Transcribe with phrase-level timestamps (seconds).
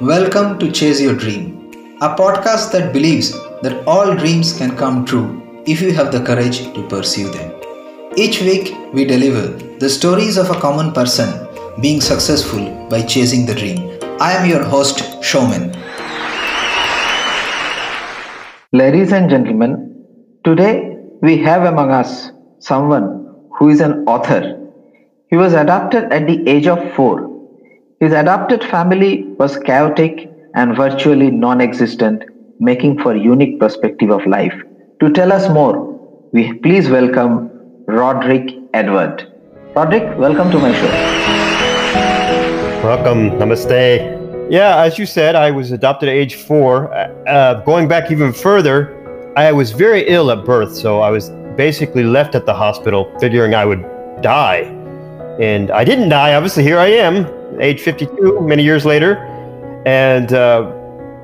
[0.00, 3.30] Welcome to Chase Your Dream, a podcast that believes
[3.62, 7.54] that all dreams can come true if you have the courage to pursue them.
[8.16, 11.46] Each week, we deliver the stories of a common person
[11.80, 13.96] being successful by chasing the dream.
[14.20, 15.70] I am your host, Showman.
[18.72, 19.94] Ladies and gentlemen,
[20.42, 24.60] today we have among us someone who is an author.
[25.30, 27.33] He was adopted at the age of four
[28.00, 32.24] his adopted family was chaotic and virtually non existent,
[32.58, 34.54] making for a unique perspective of life.
[35.00, 37.50] To tell us more, we please welcome
[37.86, 39.30] Roderick Edward.
[39.76, 40.90] Roderick, welcome to my show.
[42.84, 43.30] Welcome.
[43.38, 44.50] Namaste.
[44.50, 46.92] Yeah, as you said, I was adopted at age four.
[47.28, 52.02] Uh, going back even further, I was very ill at birth, so I was basically
[52.02, 53.82] left at the hospital figuring I would
[54.20, 54.62] die.
[55.40, 59.16] And I didn't die, obviously, here I am age 52, many years later.
[59.86, 60.72] And uh,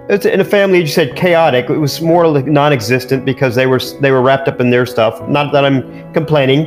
[0.09, 1.71] it's in a family, you said chaotic.
[1.71, 5.27] It was more like non-existent because they were they were wrapped up in their stuff.
[5.29, 6.67] Not that I'm complaining.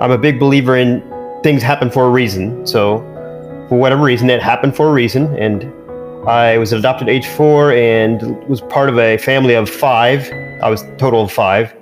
[0.00, 1.02] I'm a big believer in
[1.42, 2.66] things happen for a reason.
[2.66, 2.98] So
[3.68, 5.36] for whatever reason, it happened for a reason.
[5.36, 5.64] And
[6.28, 10.30] I was adopted age four and was part of a family of five.
[10.62, 11.74] I was total of five,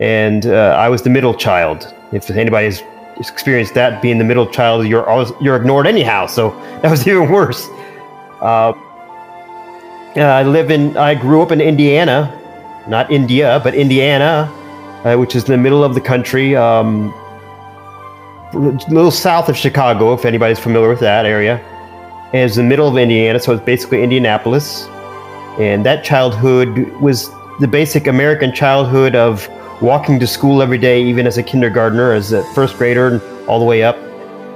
[0.00, 1.94] and uh, I was the middle child.
[2.12, 2.82] If anybody has
[3.20, 4.86] experienced that being the middle child.
[4.86, 6.50] You're always, you're ignored anyhow, so
[6.82, 7.68] that was even worse.
[8.40, 8.72] Uh,
[10.16, 10.96] I live in.
[10.96, 12.32] I grew up in Indiana,
[12.88, 14.50] not India, but Indiana,
[15.04, 17.12] uh, which is in the middle of the country, um,
[18.52, 20.12] a little south of Chicago.
[20.14, 21.58] If anybody's familiar with that area,
[22.32, 24.86] and it's the middle of Indiana, so it's basically Indianapolis.
[25.58, 29.48] And that childhood was the basic American childhood of
[29.80, 33.58] walking to school every day, even as a kindergartner, as a first grader, and all
[33.58, 33.96] the way up,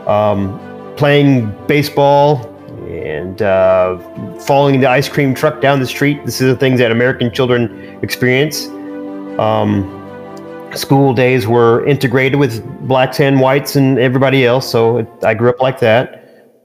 [0.09, 0.59] um,
[0.97, 2.49] playing baseball
[2.89, 3.99] and uh,
[4.41, 6.25] following the ice cream truck down the street.
[6.25, 8.67] This is the things that American children experience.
[9.39, 9.99] Um,
[10.75, 15.51] school days were integrated with blacks and whites and everybody else, so it, I grew
[15.51, 16.19] up like that.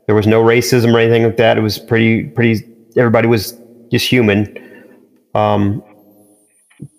[0.06, 1.58] There was no racism or anything like that.
[1.58, 2.66] It was pretty, pretty.
[2.96, 3.58] Everybody was
[3.92, 4.58] just human.
[5.36, 5.84] Um,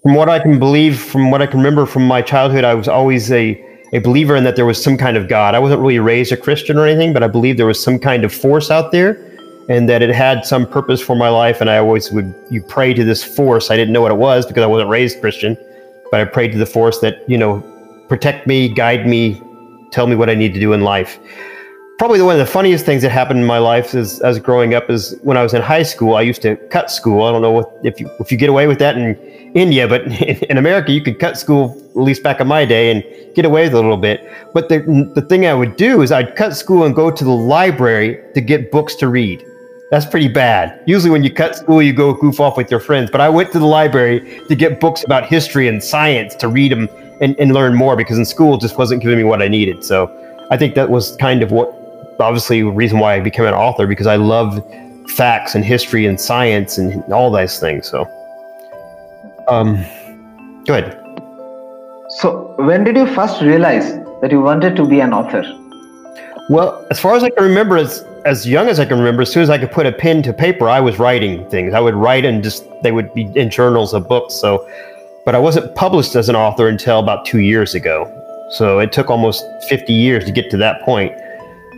[0.02, 2.88] from what I can believe, from what I can remember from my childhood, I was
[2.88, 3.62] always a,
[3.92, 5.54] a believer in that there was some kind of God.
[5.54, 8.24] I wasn't really raised a Christian or anything, but I believed there was some kind
[8.24, 9.24] of force out there
[9.68, 11.60] and that it had some purpose for my life.
[11.60, 13.70] And I always would you pray to this force.
[13.70, 15.56] I didn't know what it was because I wasn't raised Christian,
[16.10, 17.60] but I prayed to the force that, you know,
[18.08, 19.40] protect me, guide me,
[19.92, 21.20] tell me what I need to do in life
[21.98, 24.88] probably one of the funniest things that happened in my life is as growing up
[24.88, 26.14] is when I was in high school.
[26.14, 27.24] I used to cut school.
[27.24, 29.16] I don't know what, if you if you get away with that in
[29.54, 30.02] India, but
[30.50, 33.04] in America you could cut school at least back in my day and
[33.34, 34.30] get away with it a little bit.
[34.54, 37.30] But the the thing I would do is I'd cut school and go to the
[37.30, 39.44] library to get books to read.
[39.90, 40.82] That's pretty bad.
[40.86, 43.10] Usually, when you cut school, you go goof off with your friends.
[43.10, 46.72] But I went to the library to get books about history and science to read
[46.72, 46.88] them
[47.20, 49.82] and, and learn more because in school just wasn't giving me what I needed.
[49.82, 50.14] So
[50.50, 51.74] I think that was kind of what
[52.20, 54.62] obviously reason why I became an author because I love
[55.10, 57.88] facts and history and science and all those things.
[57.88, 58.04] So,
[59.48, 59.76] um,
[60.64, 61.02] go ahead.
[62.20, 65.42] So, when did you first realize that you wanted to be an author?
[66.48, 69.32] Well, as far as I can remember, as as young as I can remember, as
[69.32, 71.74] soon as I could put a pen to paper, I was writing things.
[71.74, 74.34] I would write and just they would be in journals of books.
[74.34, 74.68] So,
[75.24, 78.14] but I wasn't published as an author until about two years ago.
[78.52, 81.12] So it took almost 50 years to get to that point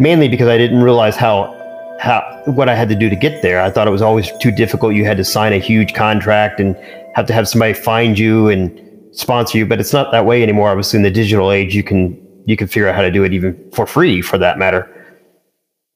[0.00, 1.54] mainly because I didn't realize how
[2.00, 3.60] how what I had to do to get there.
[3.60, 4.94] I thought it was always too difficult.
[4.94, 6.74] You had to sign a huge contract and
[7.14, 8.80] have to have somebody find you and
[9.12, 9.66] sponsor you.
[9.66, 10.70] But it's not that way anymore.
[10.70, 13.34] Obviously, in the digital age, you can you can figure out how to do it
[13.34, 14.88] even for free, for that matter.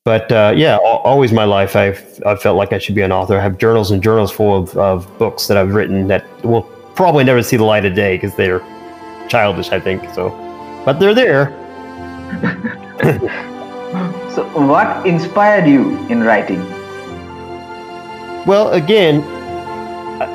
[0.04, 3.38] But uh, yeah, always my life, I've I felt like I should be an author.
[3.38, 7.24] I have journals and journals full of, of books that I've written that will probably
[7.24, 8.60] never see the light of day because they're
[9.28, 10.02] childish, I think.
[10.12, 10.28] So,
[10.84, 11.48] but they're there.
[14.34, 16.58] So, what inspired you in writing?
[18.46, 19.22] Well, again,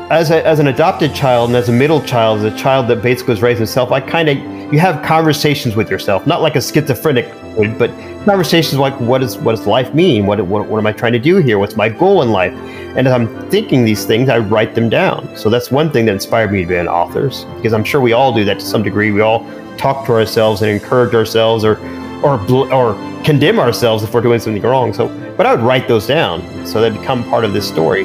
[0.10, 3.02] as, a, as an adopted child and as a middle child, as a child that
[3.02, 4.38] basically was raised himself, I kind of
[4.74, 7.90] you have conversations with yourself, not like a schizophrenic would, but
[8.24, 10.26] conversations like what is what does life mean?
[10.26, 11.60] What, what what am I trying to do here?
[11.60, 12.54] What's my goal in life?
[12.96, 15.36] And as I'm thinking these things, I write them down.
[15.36, 18.14] So that's one thing that inspired me to be an author, because I'm sure we
[18.14, 19.12] all do that to some degree.
[19.12, 19.46] We all
[19.78, 21.76] talk to ourselves and encourage ourselves, or
[22.24, 22.40] or
[22.74, 22.94] or
[23.24, 24.94] condemn ourselves if we're doing something wrong.
[24.94, 25.08] So,
[25.38, 28.04] but I would write those down so they become part of this story.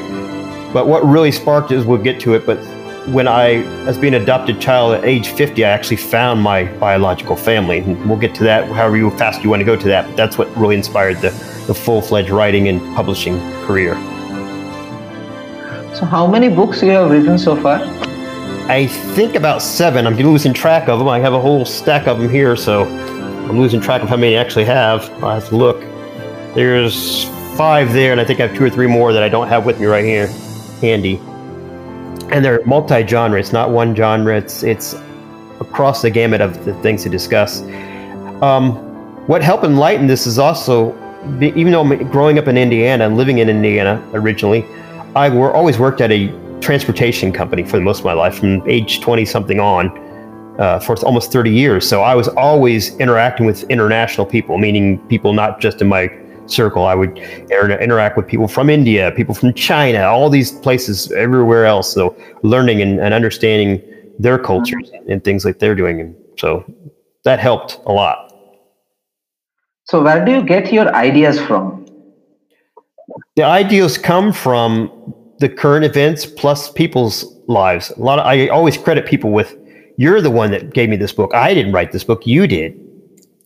[0.73, 2.45] But what really sparked is we'll get to it.
[2.45, 2.57] But
[3.07, 7.35] when I, as being an adopted child at age 50, I actually found my biological
[7.35, 7.79] family.
[7.79, 10.05] And we'll get to that however you fast you want to go to that.
[10.07, 11.29] But that's what really inspired the,
[11.67, 13.95] the full fledged writing and publishing career.
[15.95, 17.79] So, how many books you have written so far?
[18.67, 20.05] I think about seven.
[20.07, 21.07] I'm losing track of them.
[21.07, 22.83] I have a whole stack of them here, so
[23.47, 25.07] I'm losing track of how many I actually have.
[25.23, 25.79] I have to look.
[26.55, 27.25] There's
[27.55, 29.67] five there, and I think I have two or three more that I don't have
[29.67, 30.27] with me right here,
[30.81, 31.17] handy.
[32.31, 33.39] And they're multi-genre.
[33.39, 34.35] It's not one genre.
[34.35, 34.95] It's it's
[35.59, 37.61] across the gamut of the things to discuss.
[38.41, 38.73] Um,
[39.27, 40.95] what helped enlighten this is also,
[41.39, 44.65] even though I'm growing up in Indiana and living in Indiana originally,
[45.15, 46.27] I were always worked at a
[46.61, 49.89] transportation company for the most of my life, from age 20 something on,
[50.59, 51.87] uh, for almost 30 years.
[51.87, 56.09] So I was always interacting with international people, meaning people not just in my
[56.47, 56.85] circle.
[56.85, 61.65] I would inter- interact with people from India, people from China, all these places, everywhere
[61.65, 61.91] else.
[61.93, 63.81] So learning and, and understanding
[64.19, 65.99] their cultures and things like they're doing.
[65.99, 66.63] And so
[67.23, 68.31] that helped a lot.
[69.85, 71.85] So, where do you get your ideas from?
[73.35, 77.91] The ideas come from the current events plus people's lives.
[77.91, 79.55] A lot of, I always credit people with
[79.97, 81.33] you're the one that gave me this book.
[81.33, 82.79] I didn't write this book, you did.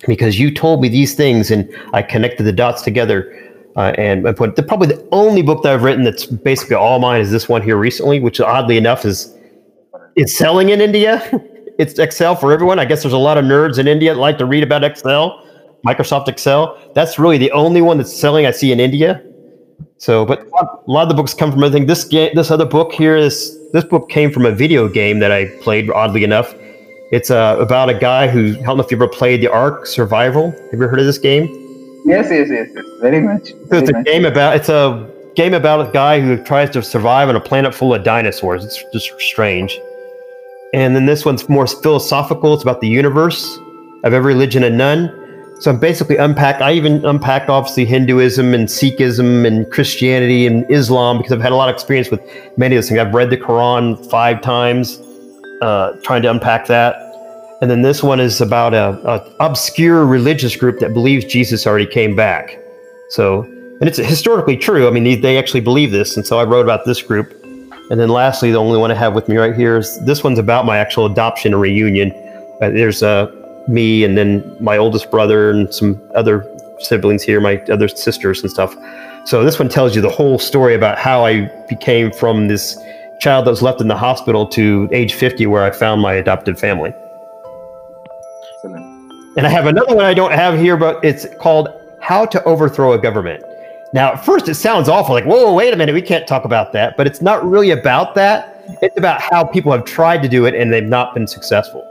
[0.07, 3.35] Because you told me these things and I connected the dots together
[3.75, 6.99] uh, and I put the, probably the only book that I've written that's basically all
[6.99, 9.35] mine is this one here recently, which oddly enough is
[10.15, 11.21] it's selling in India.
[11.79, 12.79] it's Excel for everyone.
[12.79, 15.45] I guess there's a lot of nerds in India that like to read about Excel,
[15.85, 16.77] Microsoft Excel.
[16.93, 19.23] That's really the only one that's selling I see in India.
[19.97, 21.87] So, but a lot of the books come from everything.
[21.87, 25.31] This game, this other book here, is this book came from a video game that
[25.31, 25.89] I played.
[25.89, 26.53] Oddly enough,
[27.11, 28.57] it's uh, about a guy who.
[28.59, 30.51] I don't know if you ever played the Ark Survival.
[30.51, 31.47] Have you ever heard of this game?
[32.05, 32.85] Yes, yes, yes, yes.
[33.01, 33.51] Very much.
[33.65, 34.05] Very it's a much.
[34.05, 34.55] game about.
[34.55, 38.03] It's a game about a guy who tries to survive on a planet full of
[38.03, 38.63] dinosaurs.
[38.65, 39.79] It's just strange.
[40.73, 42.53] And then this one's more philosophical.
[42.53, 43.57] It's about the universe
[44.03, 45.09] of every religion and none.
[45.59, 46.61] So I'm basically unpacked.
[46.61, 51.55] I even unpacked obviously Hinduism and Sikhism and Christianity and Islam because I've had a
[51.55, 52.21] lot of experience with
[52.57, 52.99] many of those things.
[52.99, 55.01] I've read the Quran five times,
[55.61, 56.95] uh, trying to unpack that.
[57.61, 61.85] And then this one is about a, a, obscure religious group that believes Jesus already
[61.85, 62.57] came back.
[63.09, 64.87] So, and it's historically true.
[64.87, 67.33] I mean, they, they actually believe this, and so I wrote about this group.
[67.91, 70.39] And then lastly, the only one I have with me right here is this one's
[70.39, 72.13] about my actual adoption and reunion.
[72.61, 73.25] Uh, there's uh,
[73.69, 76.45] me and then my oldest brother and some other
[76.79, 78.75] siblings here, my other sisters and stuff.
[79.25, 82.77] So this one tells you the whole story about how I became from this
[83.19, 86.57] child that was left in the hospital to age 50 where I found my adopted
[86.57, 86.93] family.
[89.37, 91.69] And I have another one I don't have here, but it's called
[92.01, 93.43] How to Overthrow a Government.
[93.93, 96.73] Now, at first, it sounds awful like, whoa, wait a minute, we can't talk about
[96.73, 96.97] that.
[96.97, 98.63] But it's not really about that.
[98.81, 101.88] It's about how people have tried to do it and they've not been successful.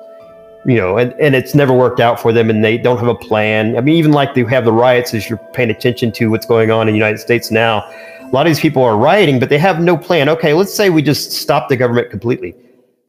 [0.67, 3.15] You know, and, and it's never worked out for them and they don't have a
[3.15, 3.77] plan.
[3.77, 6.71] I mean, even like they have the riots as you're paying attention to what's going
[6.71, 7.79] on in the United States now.
[8.21, 10.29] A lot of these people are rioting, but they have no plan.
[10.29, 12.55] Okay, let's say we just stop the government completely.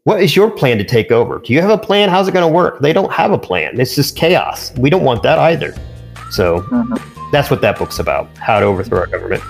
[0.05, 1.39] What is your plan to take over?
[1.39, 2.07] Do you have a plan?
[2.07, 2.79] How's it going to work?
[2.79, 3.79] They don't have a plan.
[3.79, 4.71] It's just chaos.
[4.77, 5.75] We don't want that either.
[6.31, 6.61] So.
[6.61, 7.01] Mhm.
[7.31, 9.43] That's what that book's about how to overthrow our government.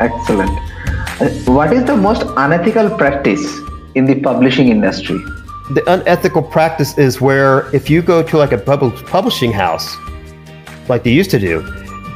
[0.00, 0.50] Excellent.
[1.20, 3.42] Uh, What is the most unethical practice
[3.94, 5.18] in the publishing industry?
[5.70, 9.96] The unethical practice is where if you go to like a pub- publishing house,
[10.88, 11.62] like they used to do,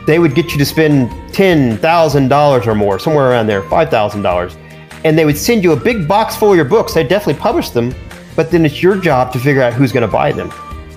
[0.06, 4.56] they would get you to spend $10,000 or more, somewhere around there, $5,000.
[5.04, 6.94] And they would send you a big box full of your books.
[6.94, 7.94] They definitely publish them,
[8.34, 10.50] but then it's your job to figure out who's going to buy them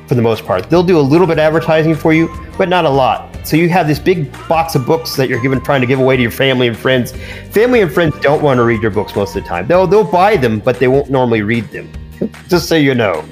[0.08, 0.68] for the most part.
[0.68, 3.46] They'll do a little bit of advertising for you, but not a lot.
[3.46, 6.16] So you have this big box of books that you're giving, trying to give away
[6.16, 7.12] to your family and friends.
[7.52, 9.68] Family and friends don't want to read your books most of the time.
[9.68, 11.92] They'll they'll buy them, but they won't normally read them.
[12.48, 13.24] just so you know.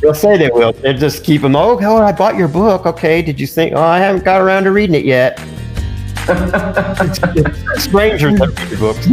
[0.00, 0.72] They'll say they will.
[0.72, 1.54] They just keep them.
[1.54, 2.86] Oh, oh, I bought your book.
[2.86, 3.74] Okay, did you think?
[3.74, 5.38] Oh, I haven't got around to reading it yet.
[7.78, 9.06] Strangers that read your books.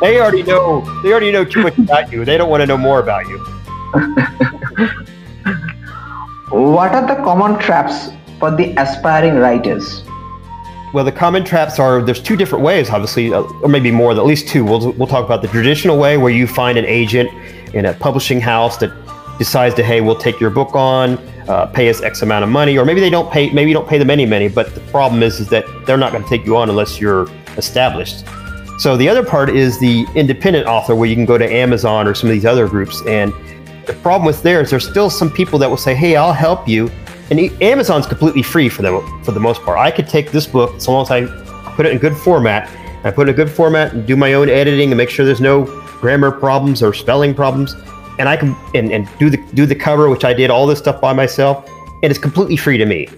[0.00, 0.80] They already know.
[1.02, 2.24] They already know too much about you.
[2.24, 3.38] They don't want to know more about you.
[6.50, 8.08] What are the common traps
[8.40, 10.02] for the aspiring writers?
[10.92, 14.24] Well, the common traps are there's two different ways, obviously, uh, or maybe more, at
[14.24, 14.64] least two.
[14.64, 17.30] We'll, we'll talk about the traditional way where you find an agent
[17.74, 18.92] in a publishing house that
[19.38, 22.76] decides to, hey, we'll take your book on, uh, pay us X amount of money,
[22.76, 25.22] or maybe they don't pay, maybe you don't pay them any money, but the problem
[25.22, 28.24] is, is that they're not going to take you on unless you're established.
[28.78, 32.14] So the other part is the independent author where you can go to Amazon or
[32.14, 33.02] some of these other groups.
[33.06, 33.32] And
[33.86, 36.68] the problem with there is there's still some people that will say, hey, I'll help
[36.68, 36.90] you.
[37.30, 39.78] And Amazon's completely free for them for the most part.
[39.78, 41.26] I could take this book so long as I
[41.76, 42.70] put it in good format.
[43.04, 45.24] I put it in a good format and do my own editing and make sure
[45.24, 45.66] there's no
[46.00, 47.74] grammar problems or spelling problems.
[48.18, 50.78] And I can and, and do the do the cover, which I did all this
[50.78, 51.66] stuff by myself,
[52.02, 53.08] and it's completely free to me.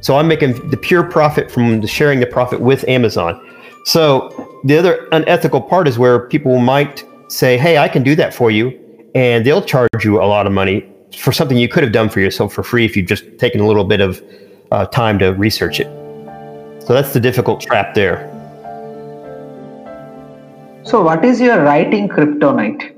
[0.00, 3.40] So I'm making the pure profit from the sharing the profit with Amazon.
[3.86, 8.34] So the other unethical part is where people might say, "Hey, I can do that
[8.34, 8.78] for you,"
[9.14, 10.84] and they'll charge you a lot of money
[11.16, 13.66] for something you could have done for yourself for free if you'd just taken a
[13.66, 14.22] little bit of
[14.72, 15.86] uh, time to research it.
[16.86, 18.33] So that's the difficult trap there.
[20.84, 22.94] So, what is your writing kryptonite?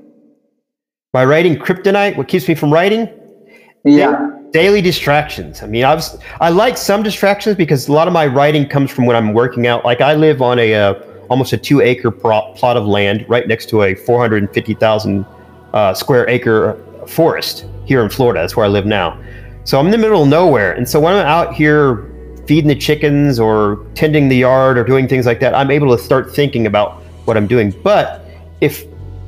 [1.15, 3.09] My writing kryptonite, what keeps me from writing?
[3.85, 4.33] Yeah.
[4.51, 5.63] Daily distractions.
[5.63, 8.91] I mean, I was I like some distractions because a lot of my writing comes
[8.91, 9.85] from when I'm working out.
[9.85, 10.95] Like I live on a uh,
[11.31, 15.25] almost a two acre plot of land right next to a 450,000
[15.73, 18.41] uh, square acre forest here in Florida.
[18.41, 19.23] That's where I live now.
[19.63, 22.11] So I'm in the middle of nowhere, and so when I'm out here
[22.47, 26.03] feeding the chickens or tending the yard or doing things like that, I'm able to
[26.03, 27.71] start thinking about what I'm doing.
[27.83, 28.25] But
[28.61, 28.85] if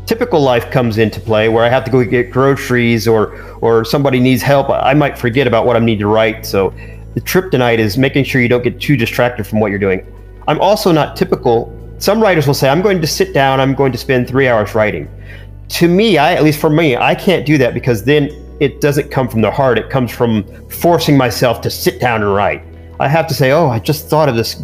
[0.07, 4.21] typical life comes into play where I have to go get groceries or or somebody
[4.21, 6.47] needs help, I might forget about what I need to write.
[6.47, 6.73] So
[7.15, 10.07] the kryptonite is making sure you don't get too distracted from what you're doing.
[10.47, 11.75] I'm also not typical.
[11.99, 14.75] Some writers will say, I'm going to sit down, I'm going to spend three hours
[14.75, 15.11] writing.
[15.69, 19.11] To me, I at least for me, I can't do that because then it doesn't
[19.11, 19.79] come from the heart.
[19.79, 22.63] It comes from forcing myself to sit down and write.
[23.01, 24.63] I have to say, oh, I just thought of this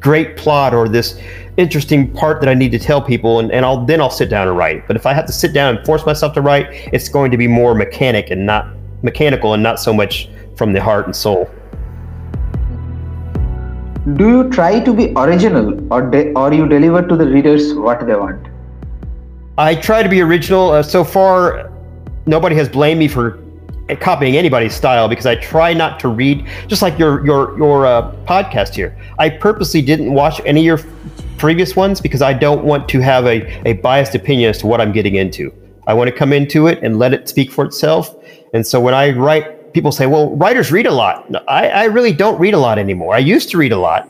[0.00, 1.20] great plot or this
[1.56, 4.48] interesting part that I need to tell people, and, and I'll then I'll sit down
[4.48, 4.86] and write.
[4.86, 7.36] But if I have to sit down and force myself to write, it's going to
[7.36, 8.68] be more mechanic and not
[9.02, 11.50] mechanical and not so much from the heart and soul.
[14.14, 18.06] Do you try to be original, or de- or you deliver to the readers what
[18.06, 18.46] they want?
[19.58, 20.70] I try to be original.
[20.70, 21.70] Uh, so far,
[22.26, 23.40] nobody has blamed me for
[23.96, 28.12] copying anybody's style because I try not to read, just like your your your uh,
[28.26, 28.96] podcast here.
[29.18, 30.92] I purposely didn't watch any of your
[31.38, 34.80] previous ones because I don't want to have a, a biased opinion as to what
[34.80, 35.52] I'm getting into.
[35.86, 38.14] I want to come into it and let it speak for itself.
[38.52, 41.26] And so when I write, people say, well, writers read a lot.
[41.48, 43.14] I, I really don't read a lot anymore.
[43.14, 44.08] I used to read a lot,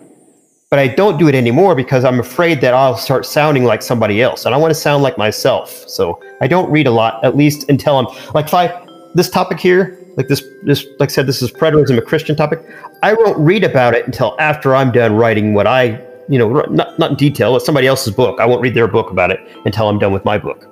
[0.70, 4.22] but I don't do it anymore because I'm afraid that I'll start sounding like somebody
[4.22, 4.44] else.
[4.44, 5.70] And I want to sound like myself.
[5.88, 8.87] So I don't read a lot, at least until I'm like, if I,
[9.18, 12.64] this topic here, like this, this, like I said, this is preterism, a Christian topic.
[13.02, 16.96] I won't read about it until after I'm done writing what I, you know, not,
[17.00, 17.56] not in detail.
[17.56, 18.38] It's somebody else's book.
[18.38, 20.62] I won't read their book about it until I'm done with my book.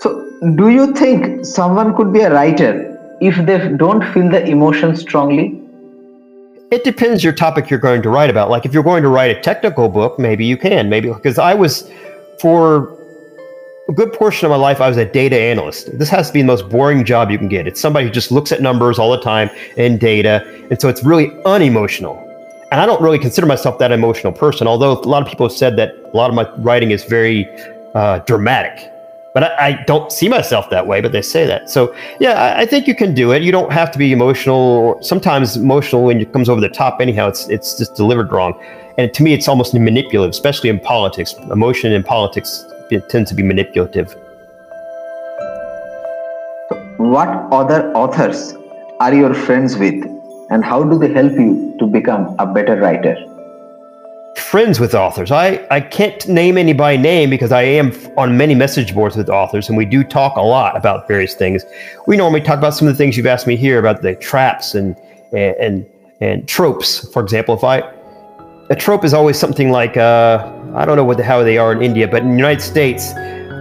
[0.00, 0.08] So,
[0.56, 5.60] do you think someone could be a writer if they don't feel the emotion strongly?
[6.70, 8.48] It depends your topic you're going to write about.
[8.48, 10.88] Like if you're going to write a technical book, maybe you can.
[10.88, 11.90] Maybe because I was
[12.40, 12.97] for
[13.88, 15.98] a good portion of my life, I was a data analyst.
[15.98, 17.66] This has to be the most boring job you can get.
[17.66, 20.44] It's somebody who just looks at numbers all the time and data.
[20.70, 22.22] And so it's really unemotional.
[22.70, 25.56] And I don't really consider myself that emotional person, although a lot of people have
[25.56, 27.48] said that a lot of my writing is very
[27.94, 28.92] uh, dramatic.
[29.32, 31.70] But I, I, don't see myself that way, but they say that.
[31.70, 33.42] So, yeah, I, I, think you can do it.
[33.42, 34.98] You don't have to be emotional.
[35.02, 38.58] Sometimes emotional when it comes over the top, anyhow, it's, it's just delivered wrong.
[38.98, 41.34] And to me, it's almost manipulative, especially in politics.
[41.50, 44.14] Emotion in politics it tends to be manipulative.
[46.98, 48.54] What other authors
[49.00, 50.04] are your friends with,
[50.50, 53.16] and how do they help you to become a better writer?
[54.36, 55.30] Friends with authors.
[55.30, 59.28] I, I can't name any by name because I am on many message boards with
[59.28, 61.64] authors, and we do talk a lot about various things.
[62.06, 64.74] We normally talk about some of the things you've asked me here about the traps
[64.74, 64.96] and
[65.32, 65.86] and and,
[66.20, 67.08] and tropes.
[67.12, 67.80] For example, if I
[68.70, 71.72] a trope is always something like uh, I don't know what the, how they are
[71.72, 73.12] in India, but in the United States,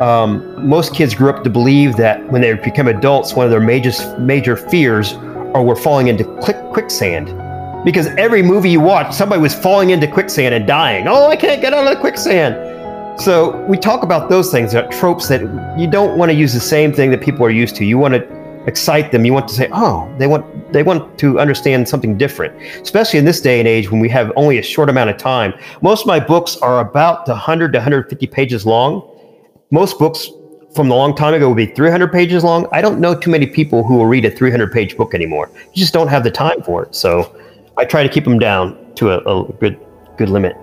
[0.01, 3.61] um, most kids grew up to believe that when they become adults, one of their
[3.61, 5.13] major major fears
[5.53, 7.27] are we're falling into quick, quicksand.
[7.85, 11.07] Because every movie you watch, somebody was falling into quicksand and dying.
[11.07, 13.21] Oh, I can't get out of the quicksand.
[13.21, 15.41] So we talk about those things, tropes that
[15.79, 17.85] you don't want to use the same thing that people are used to.
[17.85, 18.36] You want to
[18.67, 19.25] excite them.
[19.25, 23.25] You want to say, oh, they want they want to understand something different, especially in
[23.25, 25.53] this day and age when we have only a short amount of time.
[25.81, 29.09] Most of my books are about 100 to 150 pages long.
[29.71, 30.29] Most books
[30.75, 32.67] from a long time ago would be 300 pages long.
[32.71, 35.49] I don't know too many people who will read a 300 page book anymore.
[35.73, 36.93] You just don't have the time for it.
[36.93, 37.35] So
[37.77, 39.79] I try to keep them down to a, a good
[40.17, 40.55] good limit.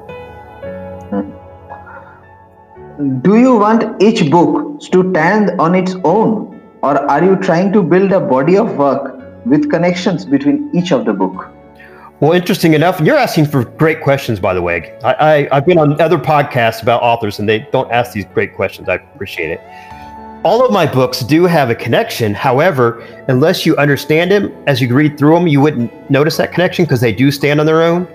[3.23, 6.54] Do you want each book to stand on its own
[6.85, 9.05] or are you trying to build a body of work
[9.47, 11.47] with connections between each of the book?
[12.21, 14.97] Well, interesting enough, you're asking for great questions, by the way.
[15.03, 18.55] I, I, have been on other podcasts about authors and they don't ask these great
[18.55, 18.89] questions.
[18.89, 19.61] I appreciate it.
[20.45, 22.35] All of my books do have a connection.
[22.35, 26.85] However, unless you understand them as you read through them, you wouldn't notice that connection
[26.85, 28.07] because they do stand on their own.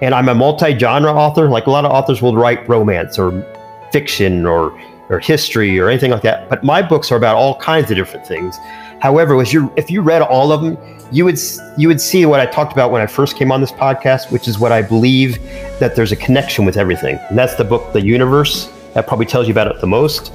[0.00, 1.48] And I'm a multi genre author.
[1.50, 3.44] Like a lot of authors will write romance or
[3.92, 4.72] fiction or
[5.08, 6.48] or history or anything like that.
[6.48, 8.56] But my books are about all kinds of different things.
[9.00, 10.78] However, as you if you read all of them,
[11.12, 11.38] you would
[11.76, 14.48] you would see what I talked about when I first came on this podcast, which
[14.48, 15.42] is what I believe
[15.78, 17.18] that there's a connection with everything.
[17.28, 18.72] And that's the book The Universe.
[18.94, 20.32] That probably tells you about it the most.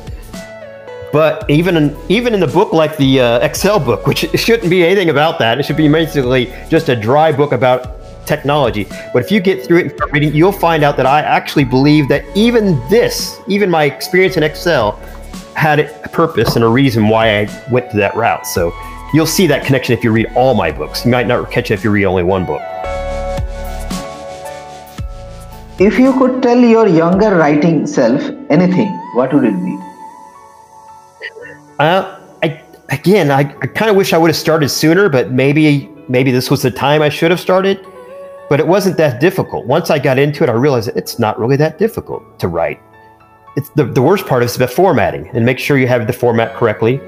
[1.12, 4.86] But even in, even in the book like the uh, Excel book, which shouldn't be
[4.86, 8.86] anything about that, it should be basically just a dry book about technology.
[9.14, 11.66] But if you get through it and start reading, you'll find out that I actually
[11.66, 14.94] believe that even this, even my experience in Excel,
[15.56, 18.48] had a purpose and a reason why I went to that route.
[18.48, 18.74] So
[19.14, 21.06] you'll see that connection if you read all my books.
[21.06, 22.62] You might not catch it if you read only one book.
[25.80, 29.80] If you could tell your younger writing self anything, what would it be?
[31.80, 35.90] Uh, I again, I, I kind of wish I would have started sooner, but maybe
[36.08, 37.84] maybe this was the time I should have started.
[38.52, 39.66] But it wasn't that difficult.
[39.66, 42.82] Once I got into it, I realized it's not really that difficult to write.
[43.56, 46.54] It's the, the worst part is the formatting and make sure you have the format
[46.58, 47.00] correctly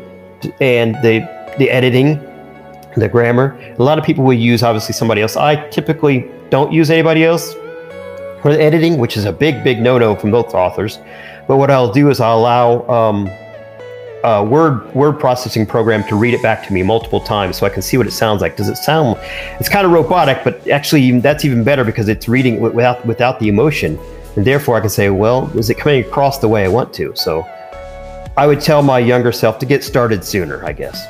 [0.62, 1.20] and the
[1.58, 2.16] the editing,
[2.96, 3.60] the grammar.
[3.78, 5.36] A lot of people will use obviously somebody else.
[5.36, 7.52] I typically don't use anybody else
[8.42, 11.00] for the editing, which is a big, big no-no from both authors.
[11.50, 13.30] But what I'll do is I'll allow um,
[14.24, 17.70] a word word processing program to read it back to me multiple times so I
[17.70, 18.56] can see what it sounds like.
[18.56, 19.20] Does it sound?
[19.60, 23.50] It's kind of robotic, but actually that's even better because it's reading without without the
[23.50, 24.00] emotion,
[24.36, 27.14] and therefore I can say, well, is it coming across the way I want to?
[27.16, 27.46] So
[28.38, 31.06] I would tell my younger self to get started sooner, I guess.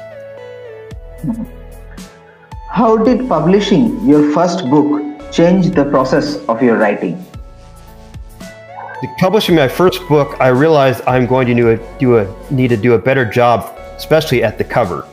[2.69, 7.23] How did publishing your first book change the process of your writing?
[9.17, 12.99] Publishing my first book, I realized I'm going to do a, need to do a
[12.99, 15.07] better job, especially at the cover,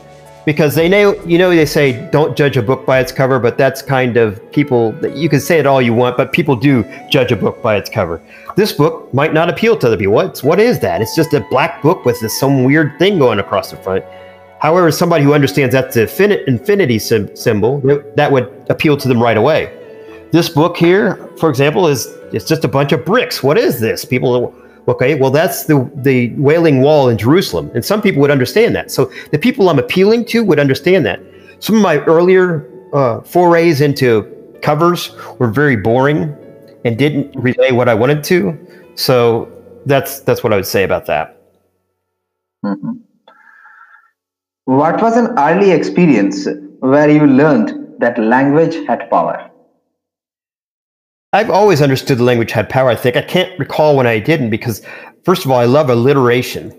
[0.45, 3.57] because they know you know they say don't judge a book by its cover, but
[3.57, 4.95] that's kind of people.
[5.15, 7.89] You can say it all you want, but people do judge a book by its
[7.89, 8.21] cover.
[8.55, 10.13] This book might not appeal to other people.
[10.13, 11.01] What's what is that?
[11.01, 14.05] It's just a black book with this, some weird thing going across the front.
[14.59, 17.81] However, somebody who understands that's the infinity symbol,
[18.15, 19.77] that would appeal to them right away.
[20.31, 23.43] This book here, for example, is it's just a bunch of bricks.
[23.43, 24.05] What is this?
[24.05, 24.53] People,
[24.87, 28.91] okay, well, that's the the Wailing Wall in Jerusalem, and some people would understand that.
[28.91, 31.19] So the people I'm appealing to would understand that.
[31.59, 34.23] Some of my earlier uh, forays into
[34.61, 36.35] covers were very boring
[36.85, 38.57] and didn't relay what I wanted to.
[38.95, 39.51] So
[39.85, 41.41] that's that's what I would say about that.
[42.65, 42.91] Mm-hmm.
[44.65, 46.47] What was an early experience
[46.79, 49.50] where you learned that language had power?
[51.33, 53.15] I've always understood the language had power, I think.
[53.15, 54.81] I can't recall when I didn't because,
[55.23, 56.77] first of all, I love alliteration.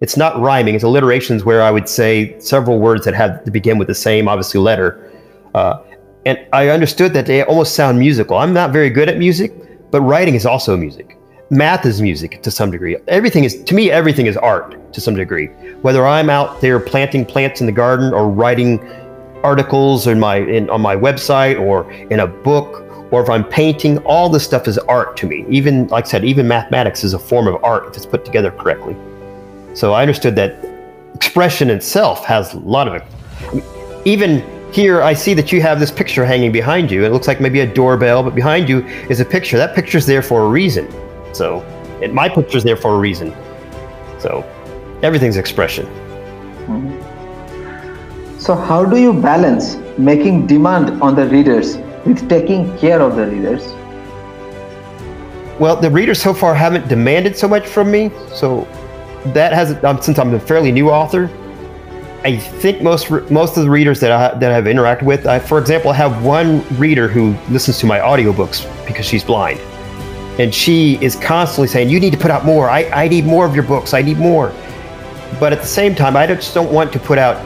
[0.00, 3.78] It's not rhyming, it's alliterations where I would say several words that had to begin
[3.78, 5.08] with the same, obviously, letter.
[5.54, 5.80] Uh,
[6.26, 8.36] and I understood that they almost sound musical.
[8.38, 9.52] I'm not very good at music,
[9.92, 11.16] but writing is also music
[11.52, 12.96] math is music to some degree.
[13.08, 15.48] Everything is, to me, everything is art to some degree.
[15.82, 18.80] Whether I'm out there planting plants in the garden or writing
[19.44, 23.98] articles in my in, on my website or in a book or if I'm painting,
[23.98, 25.44] all this stuff is art to me.
[25.48, 28.50] Even like I said, even mathematics is a form of art if it's put together
[28.50, 28.96] correctly.
[29.74, 30.56] So I understood that
[31.14, 33.04] expression itself has a lot of it.
[34.06, 37.04] Even here, I see that you have this picture hanging behind you.
[37.04, 38.78] It looks like maybe a doorbell, but behind you
[39.10, 39.58] is a picture.
[39.58, 40.90] That picture's there for a reason.
[41.34, 41.60] So
[42.00, 43.34] it, my picture's there for a reason.
[44.18, 44.42] So
[45.02, 45.84] everything's expression.
[46.66, 48.38] Mm-hmm.
[48.38, 53.26] So how do you balance making demand on the readers with taking care of the
[53.26, 53.62] readers?
[55.60, 58.66] Well, the readers so far haven't demanded so much from me, so
[59.26, 59.84] that hasn't.
[59.84, 61.30] Um, since I'm a fairly new author,
[62.24, 65.58] I think most most of the readers that I that I've interacted with, I, for
[65.58, 69.60] example, I have one reader who listens to my audiobooks because she's blind
[70.38, 72.70] and she is constantly saying, "You need to put out more.
[72.70, 73.94] I, I need more of your books.
[73.94, 74.52] I need more."
[75.38, 77.36] But at the same time, I just don't want to put out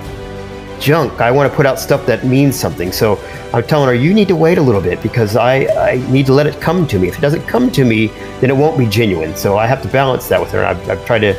[0.80, 1.20] junk.
[1.20, 2.92] I want to put out stuff that means something.
[2.92, 3.18] So
[3.52, 6.32] I'm telling her, "You need to wait a little bit because I I need to
[6.32, 7.08] let it come to me.
[7.08, 8.08] If it doesn't come to me,
[8.40, 9.36] then it won't be genuine.
[9.36, 10.64] So I have to balance that with her.
[10.64, 11.34] I've, I've tried to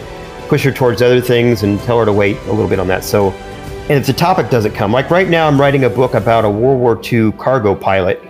[0.47, 3.03] push her towards other things and tell her to wait a little bit on that.
[3.03, 3.33] So.
[3.89, 6.49] And if the topic doesn't come, like right now, I'm writing a book about a
[6.49, 8.21] World War II cargo pilot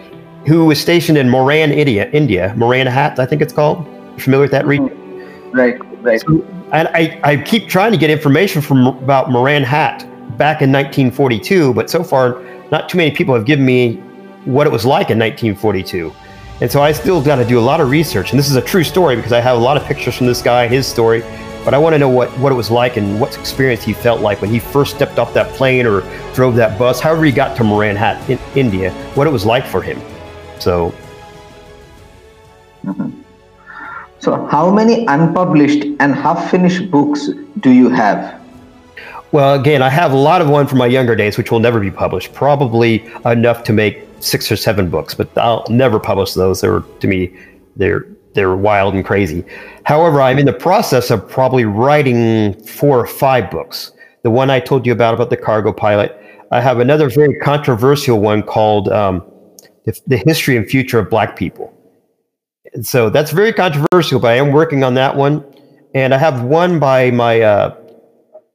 [0.47, 2.09] who was stationed in Moran, India.
[2.11, 3.85] India, Moranhat, I think it's called.
[4.17, 4.89] Familiar with that region?
[4.89, 5.57] Mm-hmm.
[5.57, 6.21] Right, right.
[6.21, 6.41] So,
[6.71, 10.05] and I, I keep trying to get information from about Moranhat
[10.37, 13.95] back in 1942, but so far, not too many people have given me
[14.45, 16.13] what it was like in 1942.
[16.59, 18.31] And so I still got to do a lot of research.
[18.31, 20.41] And this is a true story because I have a lot of pictures from this
[20.41, 21.21] guy, his story.
[21.63, 24.21] But I want to know what, what it was like and what experience he felt
[24.21, 26.01] like when he first stepped off that plane or
[26.33, 29.81] drove that bus, however he got to Moranhat in India, what it was like for
[29.81, 30.01] him.
[30.59, 30.95] So,
[32.85, 33.21] mm-hmm.
[34.19, 38.41] so how many unpublished and half-finished books do you have?
[39.31, 41.79] Well, again, I have a lot of one from my younger days, which will never
[41.79, 42.33] be published.
[42.33, 46.61] Probably enough to make six or seven books, but I'll never publish those.
[46.61, 47.37] They're to me,
[47.75, 49.43] they're they're wild and crazy.
[49.83, 53.91] However, I'm in the process of probably writing four or five books.
[54.23, 56.15] The one I told you about about the cargo pilot.
[56.51, 59.23] I have another very controversial one called um,
[59.85, 61.73] the, the History and Future of Black People.
[62.73, 65.43] And so that's very controversial, but I am working on that one.
[65.93, 67.75] And I have one by my uh,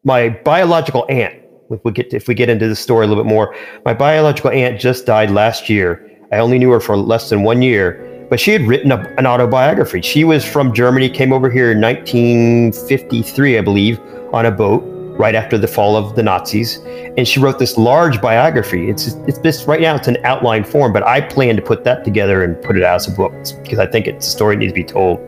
[0.04, 1.34] my biological aunt.
[1.70, 4.50] If we get if we get into the story a little bit more, my biological
[4.50, 6.10] aunt just died last year.
[6.30, 9.26] I only knew her for less than one year, but she had written a, an
[9.26, 10.02] autobiography.
[10.02, 14.00] She was from Germany, came over here in 1953, I believe,
[14.32, 14.82] on a boat
[15.18, 16.78] right after the fall of the Nazis,
[17.16, 18.90] and she wrote this large biography.
[18.90, 22.04] It's it's this right now it's an outline form, but I plan to put that
[22.04, 24.60] together and put it out as a book because I think it's a story that
[24.60, 25.18] needs to be told.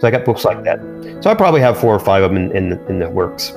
[0.00, 0.80] So I got books like that.
[1.22, 3.52] So I probably have four or five of them in in, in the works.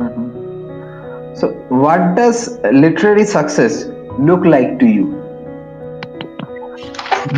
[0.00, 1.36] Mm-hmm.
[1.36, 3.84] So, what does literary success
[4.18, 5.06] look like to you?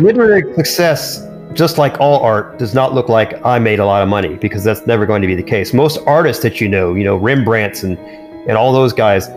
[0.01, 4.07] Literary success, just like all art, does not look like I made a lot of
[4.07, 5.73] money because that's never going to be the case.
[5.73, 7.97] Most artists that you know, you know, Rembrandts and
[8.47, 9.27] and all those guys,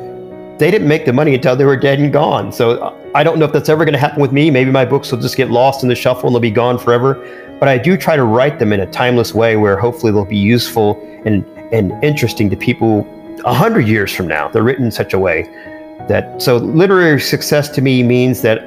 [0.59, 2.53] they didn't make the money until they were dead and gone.
[2.53, 4.51] So I don't know if that's ever going to happen with me.
[4.51, 7.15] Maybe my books will just get lost in the shuffle and they'll be gone forever.
[7.59, 10.37] But I do try to write them in a timeless way where hopefully they'll be
[10.37, 13.05] useful and and interesting to people
[13.47, 14.49] a hundred years from now.
[14.49, 15.45] They're written in such a way
[16.09, 18.63] that so literary success to me means that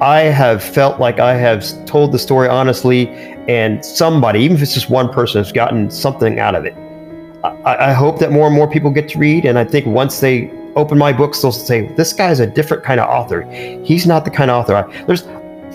[0.00, 3.08] I have felt like I have told the story honestly,
[3.48, 6.74] and somebody, even if it's just one person, has gotten something out of it.
[7.64, 10.20] I, I hope that more and more people get to read, and I think once
[10.20, 13.42] they open my books, they'll say, "This guy's a different kind of author.
[13.84, 15.22] He's not the kind of author." I, there's,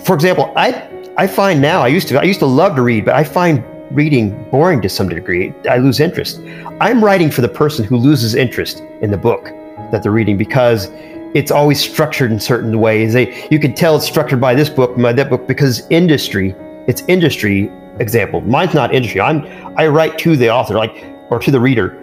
[0.04, 3.06] for example, I I find now I used to I used to love to read,
[3.06, 5.52] but I find reading boring to some degree.
[5.68, 6.40] I lose interest.
[6.80, 9.44] I'm writing for the person who loses interest in the book
[9.90, 10.88] that they're reading because
[11.34, 13.12] it's always structured in certain ways.
[13.12, 16.54] They, you can tell it's structured by this book, by that book, because industry,
[16.86, 18.40] it's industry example.
[18.40, 19.20] Mine's not industry.
[19.20, 19.44] I'm
[19.76, 21.96] I write to the author, like or to the reader.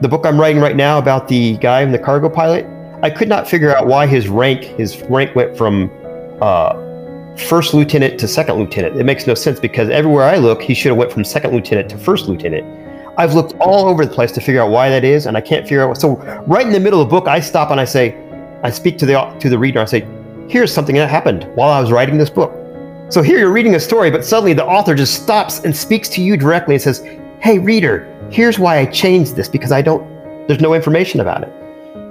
[0.00, 2.66] The book I'm writing right now about the guy in the cargo pilot,
[3.02, 5.90] I could not figure out why his rank his rank went from
[6.40, 6.72] uh,
[7.36, 8.96] first lieutenant to second lieutenant.
[8.96, 11.88] It makes no sense because everywhere I look, he should have went from second lieutenant
[11.90, 12.66] to first lieutenant.
[13.16, 15.64] I've looked all over the place to figure out why that is, and I can't
[15.64, 15.88] figure out.
[15.88, 16.16] What, so
[16.46, 18.16] right in the middle of the book, I stop and I say,
[18.62, 19.80] I speak to the to the reader.
[19.80, 20.06] I say,
[20.48, 22.52] "Here's something that happened while I was writing this book."
[23.08, 26.22] So here you're reading a story, but suddenly the author just stops and speaks to
[26.22, 27.04] you directly and says,
[27.40, 30.06] "Hey, reader, here's why I changed this because I don't.
[30.46, 31.52] There's no information about it."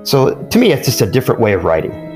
[0.03, 2.10] So to me, it's just a different way of writing.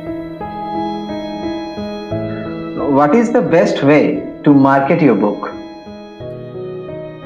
[2.92, 5.52] What is the best way to market your book?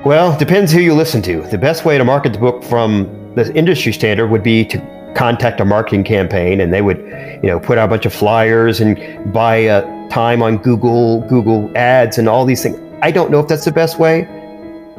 [0.05, 1.41] Well, depends who you listen to.
[1.41, 5.59] The best way to market the book from the industry standard would be to contact
[5.59, 6.97] a marketing campaign and they would,
[7.43, 11.69] you know, put out a bunch of flyers and buy uh, time on Google, Google
[11.77, 12.79] ads and all these things.
[13.01, 14.21] I don't know if that's the best way.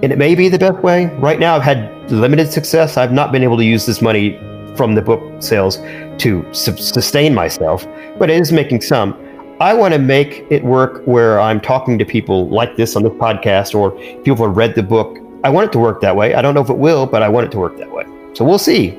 [0.03, 1.07] And it may be the best way.
[1.16, 2.99] Right now, I've had limited success.
[2.99, 4.38] I've not been able to use this money
[4.77, 5.79] from the book sales
[6.18, 7.87] to su- sustain myself,
[8.18, 9.30] but it is making some.
[9.61, 13.11] I want to make it work where I'm talking to people like this on the
[13.11, 13.90] podcast or
[14.23, 15.18] people who have read the book.
[15.44, 16.33] I want it to work that way.
[16.33, 18.05] I don't know if it will, but I want it to work that way.
[18.33, 18.92] So we'll see.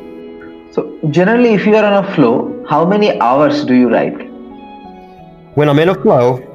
[0.71, 4.13] So, generally, if you are on a flow, how many hours do you write?
[5.55, 6.47] When I'm in a flow,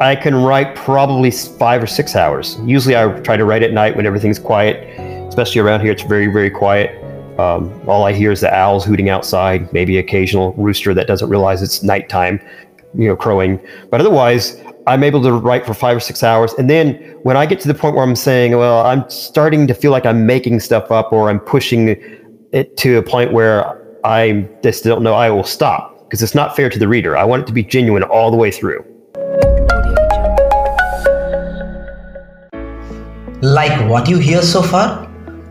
[0.00, 2.60] I can write probably five or six hours.
[2.64, 4.88] Usually, I try to write at night when everything's quiet,
[5.26, 5.90] especially around here.
[5.90, 6.94] It's very, very quiet.
[7.40, 11.60] Um, all I hear is the owls hooting outside, maybe occasional rooster that doesn't realize
[11.60, 12.40] it's nighttime
[12.98, 13.58] you know, crowing.
[13.90, 16.52] But otherwise, I'm able to write for five or six hours.
[16.54, 19.74] And then when I get to the point where I'm saying, well, I'm starting to
[19.74, 21.88] feel like I'm making stuff up or I'm pushing
[22.52, 26.56] it to a point where I just don't know, I will stop because it's not
[26.56, 27.16] fair to the reader.
[27.16, 28.84] I want it to be genuine all the way through.
[33.40, 35.08] Like what you hear so far?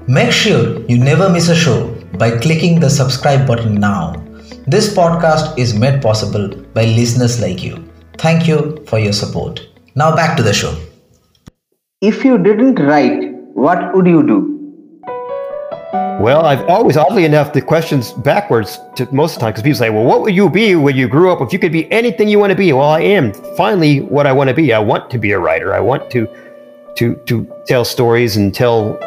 [0.08, 4.27] Make sure you never miss a show by clicking the subscribe button now
[4.68, 7.90] this podcast is made possible by listeners like you.
[8.18, 9.66] Thank you for your support.
[9.96, 10.78] Now back to the show.
[12.02, 14.54] If you didn't write, what would you do?
[16.20, 19.78] Well, I've always, oddly enough, the questions backwards to most of the time because people
[19.78, 21.40] say, well, what would you be when you grew up?
[21.40, 24.34] If you could be anything you want to be, well, I am finally what I
[24.34, 24.74] want to be.
[24.74, 25.74] I want to be a writer.
[25.74, 26.28] I want to,
[26.96, 28.98] to, to tell stories and tell,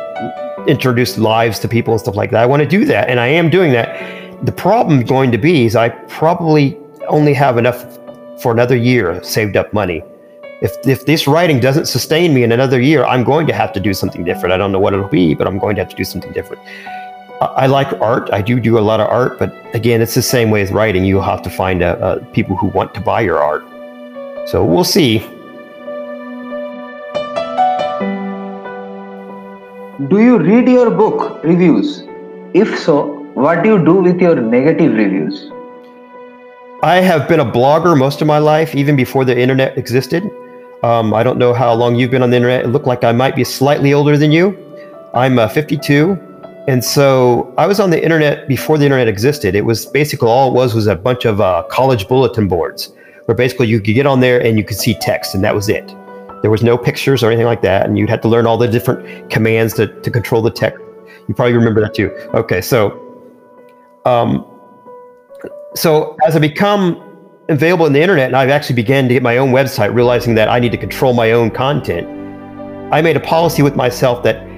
[0.67, 2.43] introduce lives to people and stuff like that.
[2.43, 3.11] I want to do that.
[3.11, 7.59] And I am doing that the problem going to be is I probably only have
[7.59, 7.99] enough
[8.41, 10.03] for another year saved up money.
[10.63, 13.81] If, if this writing doesn't sustain me in another year, I'm going to have to
[13.81, 14.53] do something different.
[14.53, 16.63] I don't know what it'll be, but I'm going to have to do something different.
[17.41, 18.29] I like art.
[18.33, 21.05] I do do a lot of art, but again, it's the same way as writing.
[21.05, 23.65] You have to find uh, uh, people who want to buy your art.
[24.49, 25.21] So we'll see.
[30.09, 32.05] Do you read your book reviews?
[32.53, 35.51] If so, what do you do with your negative reviews?
[36.83, 40.25] I have been a blogger most of my life, even before the internet existed.
[40.83, 42.65] Um, I don't know how long you've been on the internet.
[42.65, 44.57] It looked like I might be slightly older than you.
[45.13, 46.13] I'm uh, 52.
[46.69, 49.55] And so I was on the internet before the internet existed.
[49.55, 52.93] It was basically all it was was a bunch of uh, college bulletin boards
[53.27, 55.69] where basically you could get on there and you could see text, and that was
[55.69, 55.87] it.
[56.43, 58.69] There was no pictures or anything like that, and you'd have to learn all the
[58.69, 60.81] different commands to, to control the text.
[61.29, 62.11] You probably remember that too.
[62.35, 63.10] Okay, so
[64.05, 64.47] um,
[65.75, 67.07] so as I become
[67.49, 70.49] available in the internet and I've actually began to get my own website, realizing that
[70.49, 72.07] I need to control my own content,
[72.93, 74.49] I made a policy with myself that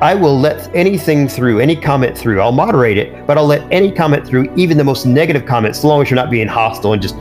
[0.00, 2.40] I will let anything through, any comment through.
[2.40, 5.84] I'll moderate it, but I'll let any comment through, even the most negative comments, as
[5.84, 7.16] long as you're not being hostile and just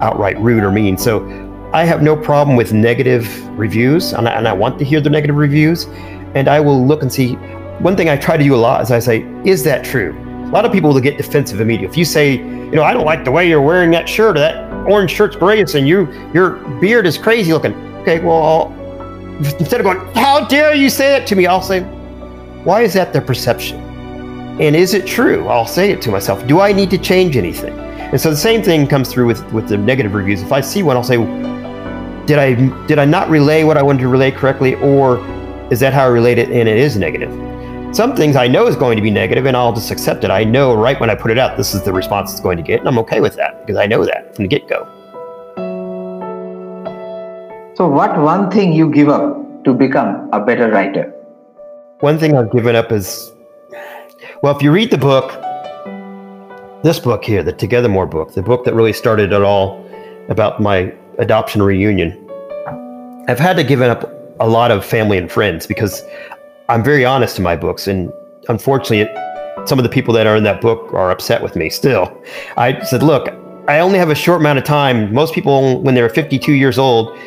[0.00, 0.98] outright rude or mean.
[0.98, 1.26] So
[1.72, 5.08] I have no problem with negative reviews, and I, and I want to hear the
[5.08, 5.86] negative reviews.
[6.34, 7.34] And I will look and see.
[7.78, 10.12] One thing I try to do a lot is I say, is that true?
[10.48, 11.92] A lot of people will get defensive immediately.
[11.92, 14.40] If you say, you know, I don't like the way you're wearing that shirt, or
[14.40, 17.74] that orange shirt's great, and you your beard is crazy looking.
[17.98, 18.72] Okay, well, I'll,
[19.58, 21.82] instead of going, how dare you say that to me, I'll say,
[22.64, 23.78] why is that their perception?
[24.58, 25.46] And is it true?
[25.48, 26.46] I'll say it to myself.
[26.46, 27.78] Do I need to change anything?
[27.78, 30.40] And so the same thing comes through with, with the negative reviews.
[30.40, 31.18] If I see one, I'll say,
[32.26, 32.54] did I
[32.86, 35.18] did I not relay what I wanted to relay correctly, or
[35.70, 37.30] is that how I relate it and it is negative?
[37.92, 40.30] Some things I know is going to be negative, and I'll just accept it.
[40.30, 42.62] I know right when I put it out, this is the response it's going to
[42.62, 44.84] get, and I'm okay with that because I know that from the get go.
[47.76, 51.10] So, what one thing you give up to become a better writer?
[52.00, 53.32] One thing I've given up is,
[54.42, 55.32] well, if you read the book,
[56.82, 59.82] this book here, the Together More book, the book that really started it all
[60.28, 62.12] about my adoption reunion,
[63.28, 66.02] I've had to give up a lot of family and friends because
[66.70, 68.12] I'm very honest in my books, and
[68.50, 71.70] unfortunately, it, some of the people that are in that book are upset with me
[71.70, 72.22] still.
[72.58, 73.28] I said, look,
[73.68, 75.12] I only have a short amount of time.
[75.14, 77.18] Most people, when they're 52 years old,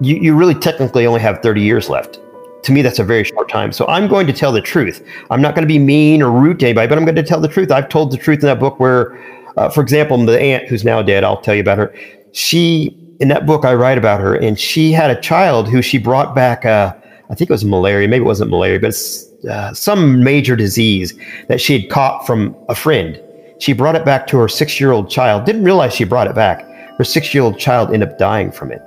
[0.00, 2.20] you, you really technically only have 30 years left.
[2.64, 3.72] To me, that's a very short time.
[3.72, 5.02] So I'm going to tell the truth.
[5.30, 7.40] I'm not going to be mean or rude to anybody, but I'm going to tell
[7.40, 7.70] the truth.
[7.70, 9.18] I've told the truth in that book where,
[9.56, 11.94] uh, for example, the aunt who's now dead, I'll tell you about her.
[12.32, 15.96] She, in that book, I write about her, and she had a child who she
[15.96, 16.66] brought back.
[16.66, 16.94] Uh,
[17.30, 18.08] I think it was malaria.
[18.08, 18.94] Maybe it wasn't malaria, but
[19.48, 21.14] uh, some major disease
[21.48, 23.20] that she had caught from a friend.
[23.58, 25.44] She brought it back to her six year old child.
[25.44, 26.66] Didn't realize she brought it back.
[26.98, 28.82] Her six year old child ended up dying from it.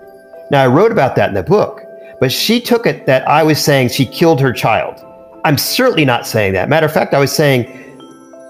[0.52, 1.82] Now, I wrote about that in the book,
[2.19, 5.02] but she took it that I was saying she killed her child.
[5.43, 6.69] I'm certainly not saying that.
[6.69, 7.65] Matter of fact, I was saying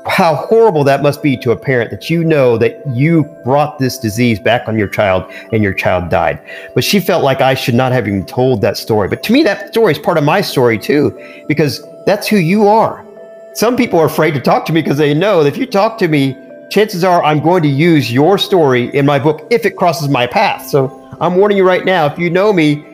[0.08, 3.98] how horrible that must be to a parent that you know that you brought this
[3.98, 6.40] disease back on your child and your child died.
[6.74, 9.08] But she felt like I should not have even told that story.
[9.08, 11.18] But to me, that story is part of my story too,
[11.48, 13.06] because that's who you are.
[13.54, 15.98] Some people are afraid to talk to me because they know that if you talk
[16.00, 16.38] to me,
[16.70, 20.28] chances are I'm going to use your story in my book if it crosses my
[20.28, 20.68] path.
[20.68, 22.86] So I'm warning you right now if you know me,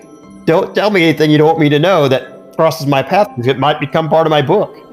[0.45, 3.47] don't tell me anything you don't want me to know that crosses my path because
[3.47, 4.90] it might become part of my book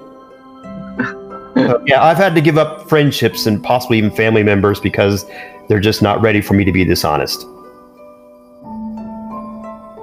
[1.86, 5.24] yeah, I've had to give up friendships and possibly even family members because
[5.68, 7.40] they're just not ready for me to be dishonest.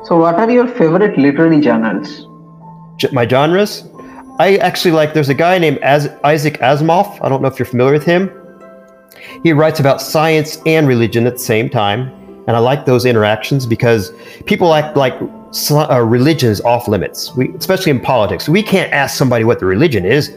[0.08, 2.28] So, what are your favorite literary genres?
[3.12, 3.84] My genres?
[4.38, 7.20] I actually like, there's a guy named As- Isaac Asimov.
[7.22, 8.30] I don't know if you're familiar with him.
[9.44, 12.10] He writes about science and religion at the same time.
[12.48, 14.12] And I like those interactions because
[14.46, 15.14] people act like
[15.72, 18.48] uh, religion is off limits, we, especially in politics.
[18.48, 20.36] We can't ask somebody what the religion is.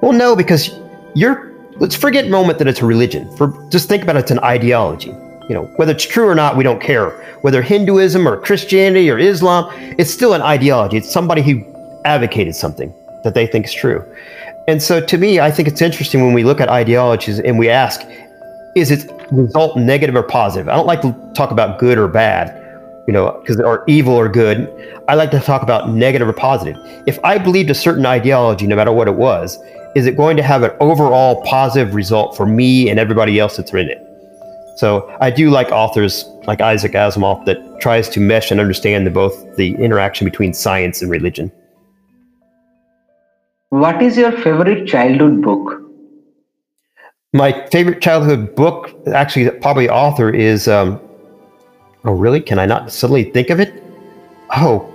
[0.00, 0.70] Well, no, because
[1.14, 1.50] you're.
[1.76, 3.34] Let's forget moment that it's a religion.
[3.38, 5.08] For just think about it, it's an ideology.
[5.08, 7.10] You know, whether it's true or not, we don't care.
[7.40, 9.66] Whether Hinduism or Christianity or Islam,
[9.98, 10.98] it's still an ideology.
[10.98, 11.64] It's somebody who
[12.04, 14.04] advocated something that they think is true.
[14.68, 17.70] And so, to me, I think it's interesting when we look at ideologies and we
[17.70, 18.02] ask,
[18.76, 20.68] is its result negative or positive?
[20.68, 22.60] I don't like to talk about good or bad
[23.06, 24.68] you know, because or evil or good.
[25.08, 26.76] I like to talk about negative or positive.
[27.08, 29.58] If I believed a certain ideology, no matter what it was,
[29.94, 33.72] is it going to have an overall positive result for me and everybody else that's
[33.72, 33.98] in it?
[34.76, 39.10] So I do like authors like Isaac Asimov that tries to mesh and understand the,
[39.10, 41.52] both the interaction between science and religion.
[43.70, 45.82] What is your favorite childhood book?
[47.32, 50.66] My favorite childhood book, actually, probably author is.
[50.66, 51.00] Um,
[52.04, 52.40] oh, really?
[52.40, 53.72] Can I not suddenly think of it?
[54.56, 54.89] Oh,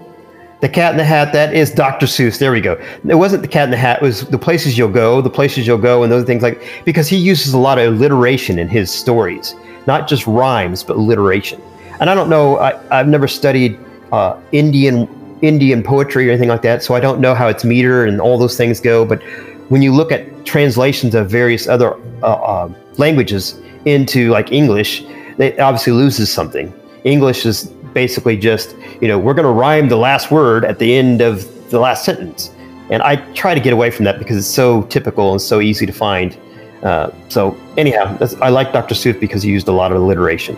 [0.61, 2.05] The Cat in the Hat, that is Dr.
[2.05, 2.39] Seuss.
[2.39, 2.73] There we go.
[3.07, 5.67] It wasn't The Cat in the Hat, it was The Places You'll Go, The Places
[5.67, 8.89] You'll Go, and those things like because he uses a lot of alliteration in his
[8.91, 9.53] stories,
[9.85, 11.61] not just rhymes, but alliteration.
[11.99, 13.79] And I don't know, I, I've never studied
[14.11, 15.09] uh, Indian
[15.41, 18.37] Indian poetry or anything like that, so I don't know how its meter and all
[18.37, 19.05] those things go.
[19.05, 19.21] But
[19.69, 25.03] when you look at translations of various other uh, uh, languages into like English,
[25.37, 26.73] it obviously loses something.
[27.03, 30.95] English is basically just, you know, we're going to rhyme the last word at the
[30.95, 32.51] end of the last sentence.
[32.91, 35.87] And I try to get away from that because it's so typical and so easy
[35.87, 36.37] to find.
[36.83, 38.93] Uh, so, anyhow, I like Dr.
[38.93, 40.55] Seuss because he used a lot of alliteration.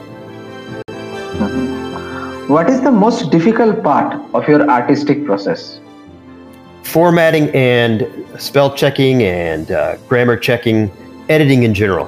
[2.49, 5.79] What is the most difficult part of your artistic process?
[6.83, 8.07] Formatting and
[8.39, 10.91] spell checking and uh, grammar checking,
[11.29, 12.07] editing in general.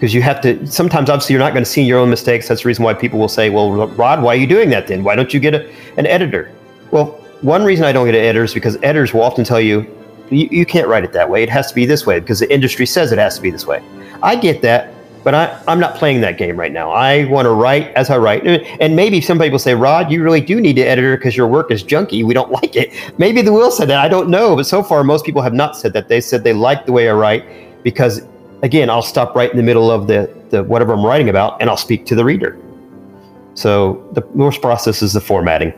[0.00, 2.48] Because you have to, sometimes obviously you're not going to see your own mistakes.
[2.48, 5.04] That's the reason why people will say, well, Rod, why are you doing that then?
[5.04, 6.50] Why don't you get a, an editor?
[6.90, 7.08] Well,
[7.42, 9.86] one reason I don't get an editor is because editors will often tell you,
[10.30, 11.42] you, you can't write it that way.
[11.42, 13.66] It has to be this way because the industry says it has to be this
[13.66, 13.82] way.
[14.22, 16.90] I get that, but I, I'm not playing that game right now.
[16.90, 18.46] I want to write as I write.
[18.80, 21.70] And maybe some people say, Rod, you really do need an editor because your work
[21.70, 22.24] is junky.
[22.24, 22.92] We don't like it.
[23.18, 23.98] Maybe they will say that.
[23.98, 24.56] I don't know.
[24.56, 26.08] But so far, most people have not said that.
[26.08, 28.22] They said they like the way I write because,
[28.62, 31.68] again, I'll stop right in the middle of the, the whatever I'm writing about and
[31.70, 32.58] I'll speak to the reader.
[33.54, 35.72] So the most process is the formatting.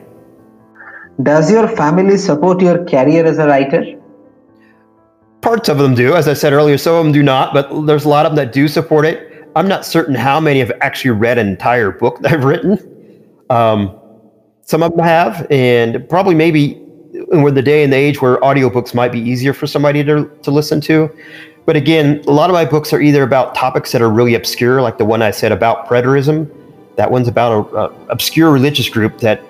[1.23, 3.99] Does your family support your career as a writer?
[5.41, 6.15] Parts of them do.
[6.15, 8.45] As I said earlier, some of them do not, but there's a lot of them
[8.45, 12.21] that do support it I'm not certain how many have actually read an entire book
[12.21, 12.79] that I've written.
[13.51, 13.99] Um,
[14.63, 16.79] some of them have, and probably maybe
[17.29, 20.51] we're the day and the age where audiobooks might be easier for somebody to, to
[20.51, 21.15] listen to.
[21.65, 24.83] But again, a lot of my books are either about topics that are really obscure,
[24.83, 26.51] like the one I said about preterism.
[26.97, 29.41] That one's about an obscure religious group that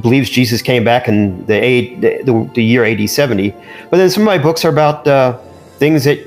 [0.00, 3.50] believes Jesus came back in the, the, the year AD 70.
[3.90, 5.38] But then some of my books are about uh,
[5.78, 6.18] things that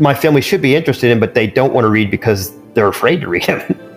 [0.00, 3.20] my family should be interested in, but they don't want to read because they're afraid
[3.20, 3.60] to read them.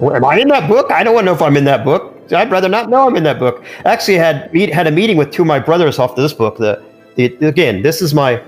[0.00, 0.90] Am I in that book?
[0.90, 2.12] I don't want to know if I'm in that book.
[2.32, 3.64] I'd rather not know I'm in that book.
[3.84, 6.58] I actually had had a meeting with two of my brothers off this book.
[6.58, 6.82] The,
[7.14, 8.42] the again, this is my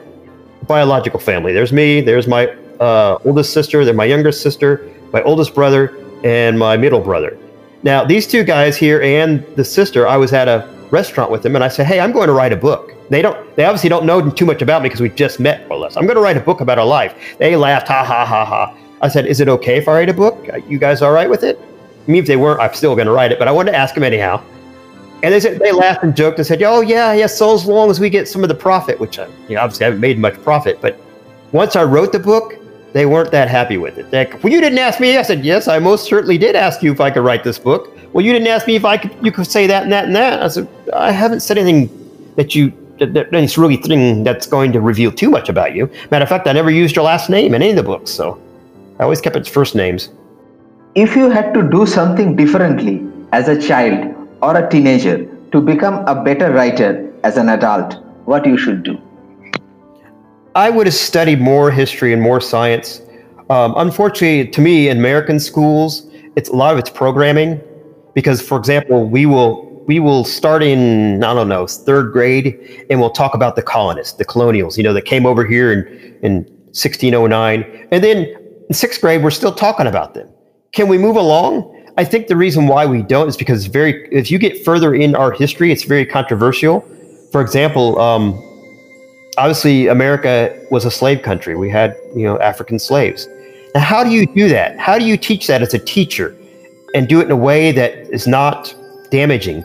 [0.66, 1.52] biological family.
[1.52, 2.00] There's me.
[2.00, 2.48] There's my
[2.80, 3.84] uh, oldest sister.
[3.84, 7.38] There's my younger sister, my oldest brother, and my middle brother.
[7.82, 11.54] Now, these two guys here and the sister, I was at a restaurant with them,
[11.54, 13.56] and I said, "Hey, I'm going to write a book." They don't.
[13.56, 15.96] They obviously don't know too much about me because we just met, more or less.
[15.96, 17.36] I'm going to write a book about our life.
[17.38, 18.76] They laughed, ha ha ha ha.
[19.00, 20.48] I said, "Is it okay if I write a book?
[20.68, 21.58] You guys all right with it?"
[22.06, 23.38] I mean, if they weren't, I'm still going to write it.
[23.38, 24.42] But I wanted to ask them anyhow.
[25.22, 27.26] And they said they laughed and joked and said, "Oh yeah, yeah.
[27.26, 29.84] So as long as we get some of the profit, which I, you know, obviously
[29.84, 31.00] I haven't made much profit, but
[31.52, 32.54] once I wrote the book,
[32.92, 34.12] they weren't that happy with it.
[34.12, 35.16] Like, well, you didn't ask me.
[35.16, 37.96] I said, yes, I most certainly did ask you if I could write this book.
[38.12, 39.14] Well, you didn't ask me if I could.
[39.22, 40.42] You could say that and that and that.
[40.42, 41.90] I said, I haven't said anything
[42.36, 45.90] that you that, that it's really thing that's going to reveal too much about you.
[46.10, 48.40] Matter of fact, I never used your last name in any of the books, so
[48.98, 50.10] I always kept its first names.
[50.94, 56.06] If you had to do something differently as a child or a teenager to become
[56.06, 59.00] a better writer as an adult, what you should do?
[60.54, 63.00] I would have studied more history and more science.
[63.50, 67.60] Um, unfortunately, to me, in American schools, it's a lot of it's programming
[68.14, 73.00] because, for example, we will we will start in I don't know third grade, and
[73.00, 75.86] we'll talk about the colonists, the colonials, you know, that came over here in
[76.22, 76.34] in
[76.74, 78.26] 1609, and then
[78.68, 80.28] in sixth grade we're still talking about them.
[80.72, 81.74] Can we move along?
[81.98, 85.14] I think the reason why we don't is because very if you get further in
[85.14, 86.80] our history, it's very controversial.
[87.32, 88.34] For example, um,
[89.36, 91.56] obviously America was a slave country.
[91.56, 93.28] We had you know African slaves.
[93.74, 94.78] Now, how do you do that?
[94.78, 96.34] How do you teach that as a teacher,
[96.94, 98.74] and do it in a way that is not
[99.10, 99.64] damaging?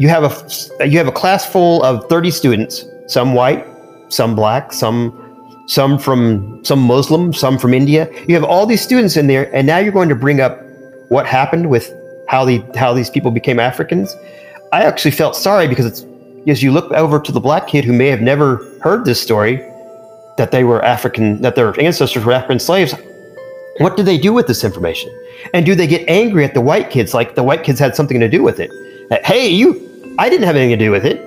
[0.00, 3.66] you have a you have a class full of 30 students, some white,
[4.08, 5.12] some black, some
[5.66, 8.10] some from some Muslim, some from India.
[8.26, 10.58] You have all these students in there, and now you're going to bring up
[11.10, 11.92] what happened with
[12.28, 14.16] how the how these people became Africans.
[14.72, 16.06] I actually felt sorry because it's
[16.48, 19.56] as you look over to the black kid who may have never heard this story,
[20.38, 22.94] that they were African, that their ancestors were African slaves.
[23.78, 25.10] What do they do with this information?
[25.52, 28.20] And do they get angry at the white kids like the white kids had something
[28.20, 28.70] to do with it?
[29.10, 31.20] That, hey, you I didn't have anything to do with it,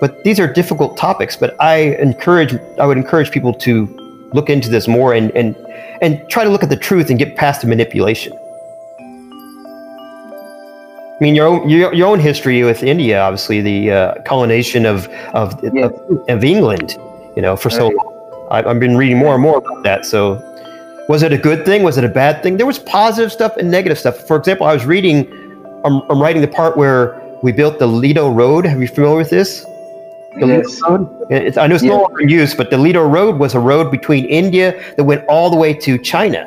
[0.00, 1.36] but these are difficult topics.
[1.36, 3.86] But I encourage, I would encourage people to
[4.34, 5.56] look into this more and and
[6.02, 8.32] and try to look at the truth and get past the manipulation.
[11.20, 15.08] I mean, your own your, your own history with India, obviously the uh, colonization of
[15.34, 15.90] of, yes.
[15.90, 16.96] of, of England,
[17.34, 18.46] you know, for so long.
[18.52, 20.06] I, I've been reading more and more about that.
[20.06, 20.40] So,
[21.08, 21.82] was it a good thing?
[21.82, 22.56] Was it a bad thing?
[22.56, 24.16] There was positive stuff and negative stuff.
[24.28, 25.26] For example, I was reading,
[25.84, 28.64] I'm, I'm writing the part where we built the Ledo Road.
[28.64, 29.64] Have you familiar with this?
[30.38, 30.80] The Yes.
[30.80, 31.26] Ledo Road?
[31.30, 31.90] It's, I know it's Yeah.
[31.90, 35.24] no longer in use, but the Ledo Road was a road between India that went
[35.26, 36.46] all the way to China.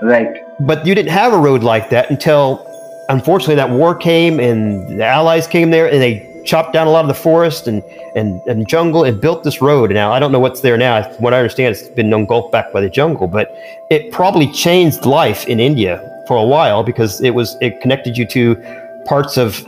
[0.00, 0.42] Right.
[0.60, 2.66] But you didn't have a road like that until,
[3.12, 7.04] unfortunately, that war came and the Allies came there and they chopped down a lot
[7.04, 7.82] of the forest and,
[8.16, 9.90] and, and jungle and built this road.
[9.92, 11.02] Now, I don't know what's there now.
[11.02, 13.54] From what I understand, it's been engulfed back by the jungle, but
[13.90, 18.26] it probably changed life in India for a while because it was it connected you
[18.26, 18.56] to
[19.04, 19.64] parts of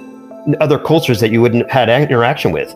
[0.60, 2.74] other cultures that you wouldn't have had interaction with.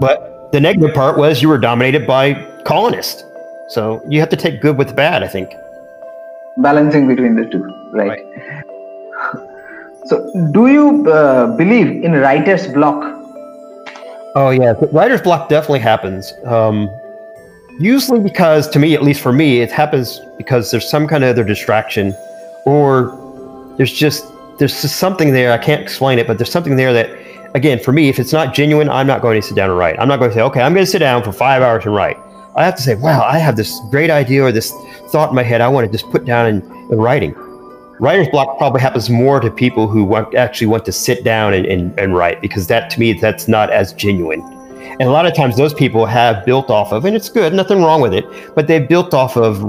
[0.00, 3.24] But the negative part was you were dominated by colonists.
[3.68, 5.54] So you have to take good with bad, I think.
[6.58, 7.64] Balancing between the two.
[7.92, 8.20] Right.
[10.06, 13.02] So, do you uh, believe in writer's block?
[14.34, 16.32] Oh yeah, writer's block definitely happens.
[16.44, 16.90] Um,
[17.78, 21.30] usually because, to me, at least for me, it happens because there's some kind of
[21.30, 22.14] other distraction,
[22.66, 24.24] or there's just
[24.58, 25.52] there's just something there.
[25.52, 27.10] I can't explain it, but there's something there that,
[27.54, 29.98] again, for me, if it's not genuine, I'm not going to sit down and write.
[29.98, 31.94] I'm not going to say, okay, I'm going to sit down for five hours and
[31.94, 32.16] write.
[32.54, 34.72] I have to say, wow, I have this great idea or this
[35.08, 35.60] thought in my head.
[35.60, 37.34] I want to just put down in, in writing.
[38.02, 41.64] Writer's block probably happens more to people who want, actually want to sit down and,
[41.66, 44.40] and, and write because that to me that's not as genuine.
[44.98, 47.80] And a lot of times those people have built off of, and it's good, nothing
[47.80, 48.24] wrong with it,
[48.56, 49.62] but they've built off of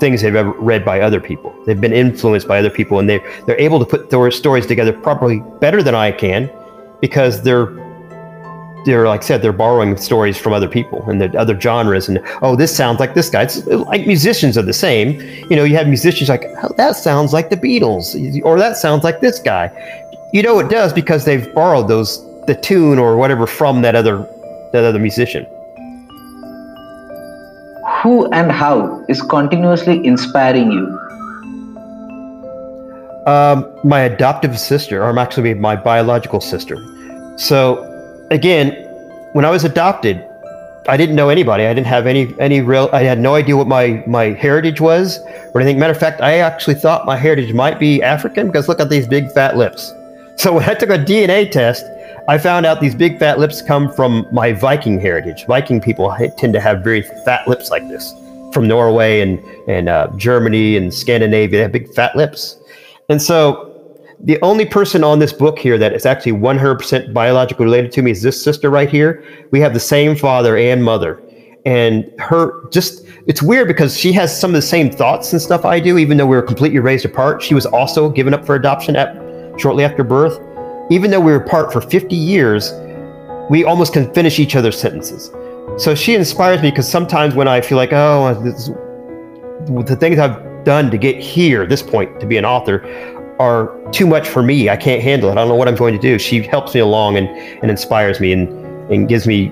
[0.00, 1.54] things they've read by other people.
[1.66, 4.94] They've been influenced by other people, and they they're able to put their stories together
[4.94, 6.50] probably better than I can
[7.02, 7.66] because they're
[8.86, 12.08] they're like I said they're borrowing stories from other people and the other genres.
[12.08, 13.42] And oh this sounds like this guy.
[13.42, 15.20] It's like musicians are the same.
[15.50, 18.14] You know you have musicians like oh, that sounds like the beatles
[18.44, 19.70] or that sounds like this guy.
[20.32, 24.18] You know it does because they've borrowed those the tune or whatever from that other
[24.72, 25.44] that other musician.
[28.02, 30.86] Who and how is continuously inspiring you?
[33.26, 36.76] Um, my adoptive sister, or actually my biological sister.
[37.36, 37.95] So,
[38.30, 38.72] again,
[39.32, 40.24] when I was adopted,
[40.88, 41.66] I didn't know anybody.
[41.66, 42.88] I didn't have any any real.
[42.92, 45.18] I had no idea what my my heritage was
[45.52, 45.78] or anything.
[45.78, 49.06] Matter of fact, I actually thought my heritage might be African because look at these
[49.06, 49.92] big fat lips.
[50.38, 51.86] So when I took a DNA test,
[52.28, 55.46] I found out these big fat lips come from my Viking heritage.
[55.46, 58.12] Viking people tend to have very fat lips like this,
[58.52, 61.56] from Norway and and uh, Germany and Scandinavia.
[61.58, 62.58] They have big fat lips.
[63.08, 63.75] And so
[64.20, 68.10] the only person on this book here that is actually 100% biologically related to me
[68.10, 69.22] is this sister right here.
[69.50, 71.22] We have the same father and mother.
[71.66, 75.64] And her just, it's weird because she has some of the same thoughts and stuff
[75.64, 77.42] I do, even though we were completely raised apart.
[77.42, 79.16] She was also given up for adoption at
[79.60, 80.40] shortly after birth.
[80.90, 82.72] Even though we were apart for 50 years,
[83.50, 85.30] we almost can finish each other's sentences.
[85.78, 88.68] So she inspires me because sometimes when I feel like, oh, this,
[89.86, 92.78] the things I've done to get here, this point, to be an author,
[93.38, 94.68] are too much for me.
[94.70, 95.32] I can't handle it.
[95.32, 96.18] I don't know what I'm going to do.
[96.18, 98.48] She helps me along and, and inspires me and,
[98.90, 99.50] and gives me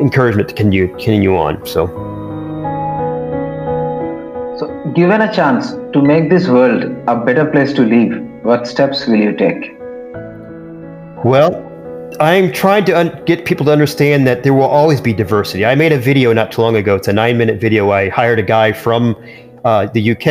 [0.00, 1.64] encouragement to continue, continue on.
[1.66, 1.86] So,
[4.58, 9.06] So, given a chance to make this world a better place to live, what steps
[9.06, 9.76] will you take?
[11.24, 11.64] well,
[12.20, 15.64] I'm trying to un- get people to understand that there will always be diversity.
[15.66, 16.96] I made a video not too long ago.
[16.96, 17.90] It's a nine minute video.
[17.90, 19.14] I hired a guy from
[19.64, 20.24] uh, the UK.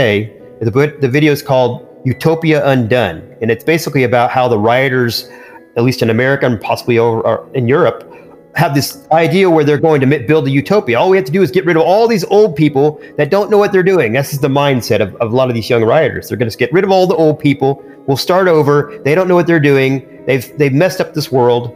[0.59, 3.35] The, the video is called Utopia Undone.
[3.41, 5.29] And it's basically about how the rioters,
[5.75, 8.09] at least in America and possibly over in Europe,
[8.55, 10.97] have this idea where they're going to build a utopia.
[10.97, 13.51] All we have to do is get rid of all these old people that don't
[13.51, 14.13] know what they're doing.
[14.13, 16.29] This is the mindset of, of a lot of these young rioters.
[16.29, 17.83] They're going to get rid of all the old people.
[18.07, 18.99] We'll start over.
[19.03, 20.23] They don't know what they're doing.
[20.25, 21.75] They've they've messed up this world.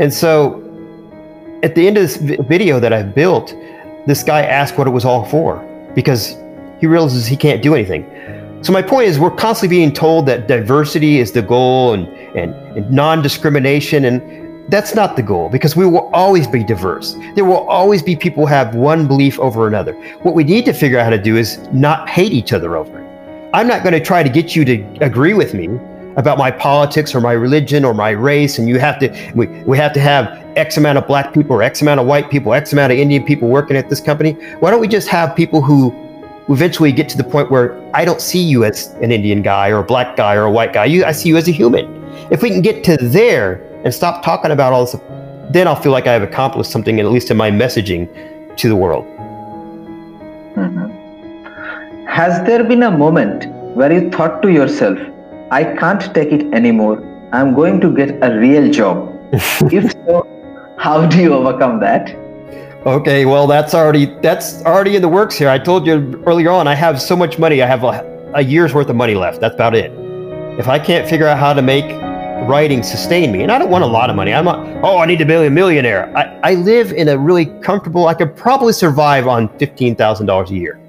[0.00, 0.58] And so
[1.62, 3.54] at the end of this vi- video that I've built,
[4.06, 5.62] this guy asked what it was all for
[5.94, 6.34] because
[6.80, 8.02] he realizes he can't do anything.
[8.62, 12.06] So my point is we're constantly being told that diversity is the goal and,
[12.36, 17.14] and, and non-discrimination and that's not the goal because we will always be diverse.
[17.34, 19.94] There will always be people who have one belief over another.
[20.22, 23.00] What we need to figure out how to do is not hate each other over
[23.00, 23.50] it.
[23.54, 25.66] I'm not going to try to get you to agree with me
[26.16, 29.78] about my politics or my religion or my race and you have to we, we
[29.78, 32.72] have to have x amount of black people or x amount of white people x
[32.72, 35.92] amount of indian people working at this company why don't we just have people who
[36.52, 39.78] eventually get to the point where i don't see you as an indian guy or
[39.78, 40.84] a black guy or a white guy.
[40.84, 41.98] You, i see you as a human.
[42.30, 44.96] If we can get to there and stop talking about all this
[45.50, 48.08] then i'll feel like i have accomplished something at least in my messaging
[48.56, 49.06] to the world.
[50.56, 52.06] Mm-hmm.
[52.06, 53.46] Has there been a moment
[53.76, 54.98] where you thought to yourself,
[55.50, 56.98] I can't take it anymore,
[57.32, 59.16] I'm going to get a real job?
[59.72, 60.26] if so,
[60.78, 62.14] how do you overcome that?
[62.86, 65.50] Okay, well that's already that's already in the works here.
[65.50, 67.62] I told you earlier on I have so much money.
[67.62, 69.40] I have a, a year's worth of money left.
[69.40, 69.92] That's about it.
[70.58, 71.84] If I can't figure out how to make
[72.46, 73.42] writing sustain me.
[73.42, 74.32] And I don't want a lot of money.
[74.32, 76.14] I'm not, oh, I need to be a millionaire.
[76.16, 80.80] I, I live in a really comfortable, I could probably survive on $15,000 a year.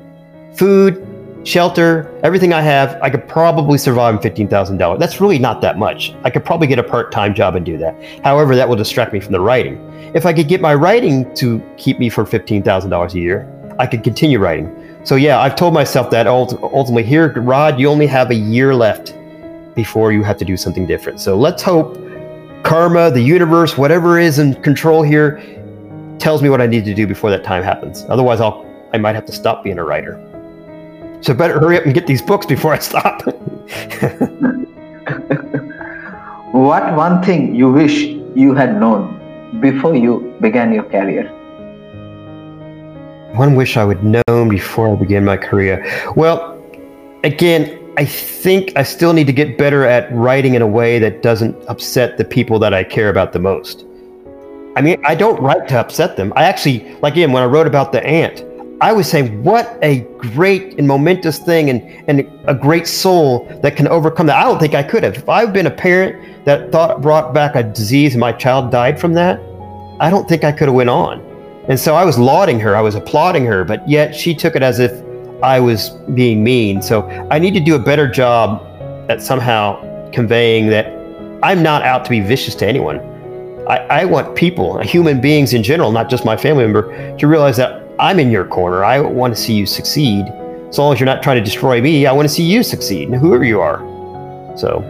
[0.56, 1.06] Food,
[1.44, 5.00] shelter, everything I have, I could probably survive on $15,000.
[5.00, 6.14] That's really not that much.
[6.24, 7.96] I could probably get a part time job and do that.
[8.24, 9.80] However, that will distract me from the writing.
[10.14, 13.48] If I could get my writing to keep me for $15,000 a year,
[13.80, 14.78] I could continue writing.
[15.04, 19.16] So, yeah, I've told myself that ultimately here, Rod, you only have a year left
[19.74, 21.20] before you have to do something different.
[21.20, 21.98] So, let's hope
[22.64, 25.42] karma, the universe, whatever is in control here,
[26.20, 28.06] tells me what I need to do before that time happens.
[28.10, 30.20] Otherwise, I'll I might have to stop being a writer.
[31.22, 33.22] So better hurry up and get these books before I stop.
[36.51, 38.01] what one thing you wish
[38.36, 39.19] you had known
[39.61, 41.30] before you began your career?
[43.36, 45.86] One wish I would known before I began my career.
[46.15, 46.59] Well,
[47.24, 51.22] again, I think I still need to get better at writing in a way that
[51.22, 53.86] doesn't upset the people that I care about the most.
[54.76, 56.34] I mean, I don't write to upset them.
[56.36, 58.43] I actually, like again, when I wrote about the ant,
[58.82, 63.76] I was saying, what a great and momentous thing and, and a great soul that
[63.76, 64.38] can overcome that.
[64.38, 65.16] I don't think I could have.
[65.16, 69.00] If I've been a parent that thought brought back a disease and my child died
[69.00, 69.40] from that,
[70.00, 71.22] I don't think I could have went on.
[71.70, 74.64] And so I was lauding her, I was applauding her, but yet she took it
[74.64, 74.92] as if
[75.44, 76.82] I was being mean.
[76.82, 78.66] So I need to do a better job
[79.12, 80.88] at somehow conveying that
[81.44, 83.00] I'm not out to be vicious to anyone.
[83.70, 87.58] I, I want people, human beings in general, not just my family member, to realize
[87.58, 88.84] that I'm in your corner.
[88.84, 90.26] I want to see you succeed.
[90.70, 93.14] As long as you're not trying to destroy me, I want to see you succeed,
[93.14, 93.78] whoever you are.
[94.58, 94.82] So.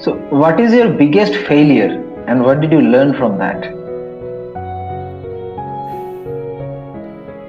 [0.00, 3.58] So, what is your biggest failure, and what did you learn from that?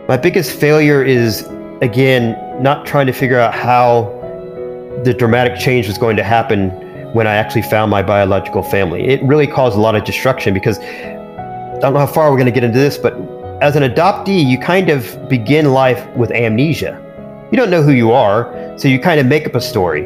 [0.07, 1.43] My biggest failure is,
[1.83, 4.05] again, not trying to figure out how
[5.03, 6.71] the dramatic change was going to happen
[7.13, 9.03] when I actually found my biological family.
[9.03, 12.47] It really caused a lot of destruction because I don't know how far we're going
[12.47, 17.03] to get into this, but as an adoptee, you kind of begin life with amnesia.
[17.51, 20.03] You don't know who you are, so you kind of make up a story.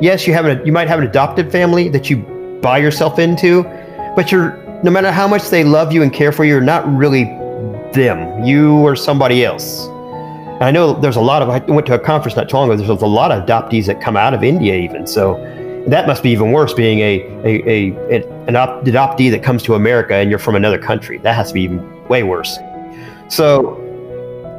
[0.00, 2.18] Yes, you have you might have an adopted family that you
[2.62, 3.64] buy yourself into,
[4.16, 6.90] but you're no matter how much they love you and care for you, you're not
[6.96, 7.24] really
[7.92, 8.44] them.
[8.44, 9.86] You are somebody else.
[9.86, 12.70] And I know there's a lot of I went to a conference not too long
[12.70, 12.82] ago.
[12.82, 15.06] There's a lot of adoptees that come out of India even.
[15.06, 15.34] So
[15.88, 20.14] that must be even worse being a, a, a an adoptee that comes to America
[20.14, 21.18] and you're from another country.
[21.18, 22.56] That has to be even way worse.
[23.28, 23.84] So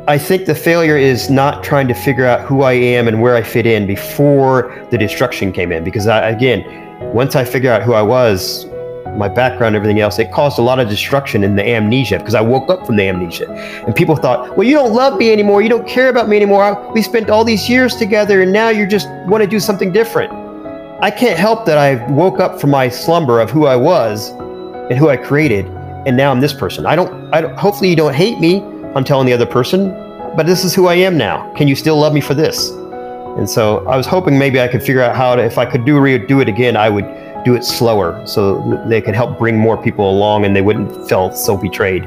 [0.07, 3.35] I think the failure is not trying to figure out who I am and where
[3.35, 5.83] I fit in before the destruction came in.
[5.83, 6.63] Because I, again,
[7.13, 8.65] once I figure out who I was,
[9.17, 12.41] my background, everything else, it caused a lot of destruction in the amnesia because I
[12.41, 13.51] woke up from the amnesia.
[13.85, 15.61] And people thought, well, you don't love me anymore.
[15.61, 16.91] You don't care about me anymore.
[16.93, 20.31] We spent all these years together and now you just want to do something different.
[21.01, 24.97] I can't help that I woke up from my slumber of who I was and
[24.97, 25.65] who I created
[26.09, 26.87] and now I'm this person.
[26.87, 28.63] I don't, I don't, hopefully you don't hate me.
[28.95, 29.91] I'm telling the other person,
[30.35, 31.53] but this is who I am now.
[31.53, 32.71] Can you still love me for this?
[33.37, 35.85] And so I was hoping maybe I could figure out how to, if I could
[35.85, 35.95] do
[36.25, 37.05] do it again, I would
[37.45, 41.31] do it slower so they could help bring more people along and they wouldn't feel
[41.31, 42.01] so betrayed.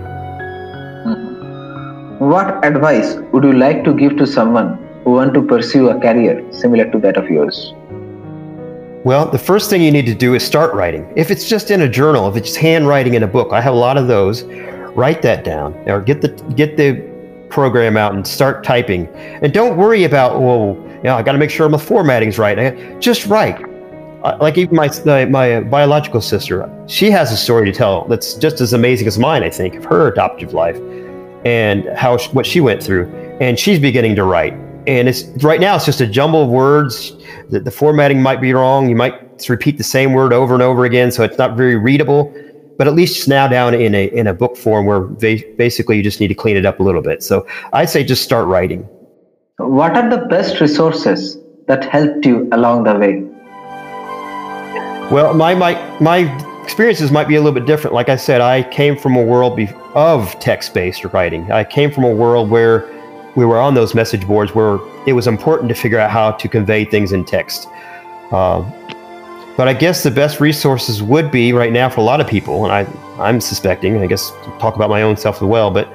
[1.07, 2.29] Mm-hmm.
[2.29, 6.45] What advice would you like to give to someone who want to pursue a career
[6.53, 7.73] similar to that of yours?
[9.05, 11.13] Well, the first thing you need to do is start writing.
[11.17, 13.77] If it's just in a journal, if it's handwriting in a book, I have a
[13.77, 14.45] lot of those.
[14.95, 17.03] Write that down or get the get the
[17.49, 19.09] program out and start typing.
[19.09, 23.01] And don't worry about well, you know, I got to make sure my formatting's right.
[23.01, 23.61] Just write.
[24.41, 24.89] Like even my
[25.25, 29.43] my biological sister, she has a story to tell that's just as amazing as mine.
[29.43, 30.77] I think of her adoptive life
[31.45, 33.07] and how what she went through,
[33.41, 34.55] and she's beginning to write
[34.87, 37.17] and it's right now it's just a jumble of words
[37.53, 38.89] the, the formatting might be wrong.
[38.89, 42.35] You might repeat the same word over and over again so it's not very readable.
[42.79, 46.03] But at least it's now down in a in a book form where basically you
[46.03, 47.23] just need to clean it up a little bit.
[47.23, 48.89] So i'd say just start writing.
[49.59, 53.23] What are the best resources that helped you along the way?
[55.11, 56.19] Well my my my
[56.65, 57.95] experiences might be a little bit different.
[57.95, 59.61] Like i said i came from a world
[59.95, 61.53] of text-based writing.
[61.53, 62.89] I came from a world where
[63.35, 66.49] we were on those message boards where it was important to figure out how to
[66.49, 67.69] convey things in text.
[68.31, 68.61] Uh,
[69.57, 72.65] but I guess the best resources would be right now for a lot of people,
[72.65, 72.87] and I,
[73.23, 75.93] I'm suspecting, I guess, talk about my own self as well, but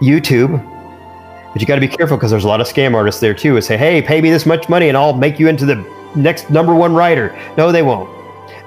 [0.00, 0.62] YouTube.
[1.52, 3.54] But you got to be careful because there's a lot of scam artists there too
[3.54, 5.76] who say, hey, pay me this much money and I'll make you into the
[6.14, 7.38] next number one writer.
[7.56, 8.10] No, they won't.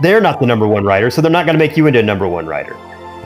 [0.02, 2.04] They're not the number one writer, so they're not going to make you into a
[2.04, 2.76] number one writer.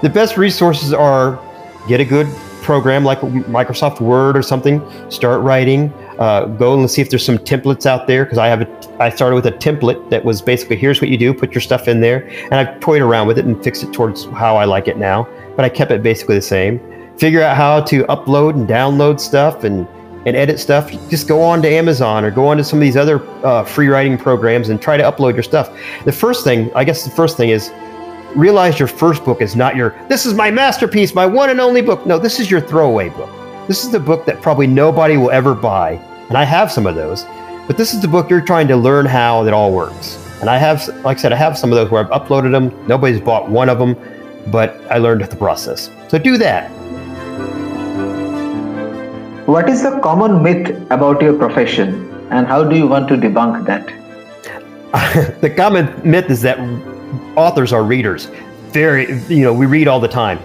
[0.02, 1.40] The best resources are
[1.88, 2.28] get a good
[2.64, 5.94] program like Microsoft Word or something, start writing.
[6.18, 9.10] Uh, go and see if there's some templates out there because I have a, I
[9.10, 12.02] started with a template that was basically here's what you do, put your stuff in
[12.02, 14.98] there, and I've toyed around with it and fixed it towards how I like it
[14.98, 15.28] now.
[15.56, 16.80] But I kept it basically the same.
[17.18, 19.88] Figure out how to upload and download stuff and
[20.26, 20.90] and edit stuff.
[21.10, 23.90] Just go on to Amazon or go on to some of these other uh, free
[23.90, 25.78] writing programs and try to upload your stuff.
[26.06, 27.72] The first thing, I guess, the first thing is
[28.36, 31.82] realize your first book is not your this is my masterpiece, my one and only
[31.82, 32.06] book.
[32.06, 33.30] No, this is your throwaway book.
[33.68, 35.92] This is the book that probably nobody will ever buy.
[36.28, 37.26] And I have some of those.
[37.68, 40.18] But this is the book you're trying to learn how it all works.
[40.42, 42.88] And I have, like I said, I have some of those where I've uploaded them.
[42.88, 43.96] Nobody's bought one of them,
[44.52, 45.90] but I learned the process.
[46.10, 46.70] So do that.
[49.48, 53.66] What is the common myth about your profession and how do you want to debunk
[53.66, 53.88] that?
[55.42, 56.60] the common myth is that
[57.36, 58.26] authors are readers.
[58.72, 60.40] Very, you know, we read all the time.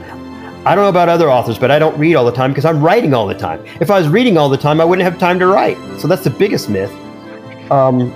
[0.66, 2.82] I don't know about other authors, but I don't read all the time because I'm
[2.82, 3.64] writing all the time.
[3.80, 5.78] If I was reading all the time, I wouldn't have time to write.
[5.98, 6.90] So that's the biggest myth.
[7.70, 8.10] Um,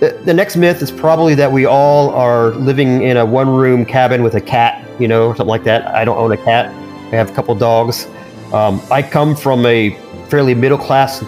[0.00, 3.84] the, the next myth is probably that we all are living in a one room
[3.84, 5.86] cabin with a cat, you know, something like that.
[5.88, 6.66] I don't own a cat.
[7.12, 8.06] I have a couple dogs.
[8.52, 9.90] Um, I come from a
[10.28, 11.22] fairly middle class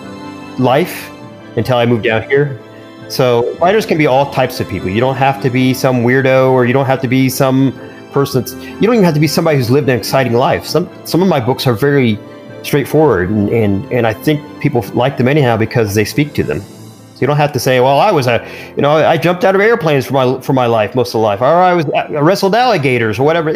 [0.59, 1.11] life
[1.57, 2.61] until I moved down here.
[3.09, 4.89] So writers can be all types of people.
[4.89, 7.73] You don't have to be some weirdo or you don't have to be some
[8.13, 10.65] person that's you don't even have to be somebody who's lived an exciting life.
[10.65, 12.19] Some some of my books are very
[12.63, 16.61] straightforward and, and, and I think people like them anyhow because they speak to them.
[16.61, 18.45] So you don't have to say, well, I was a,
[18.75, 21.19] you know, I jumped out of airplanes for my for my life most of the
[21.19, 23.51] life, or I was I wrestled alligators or whatever.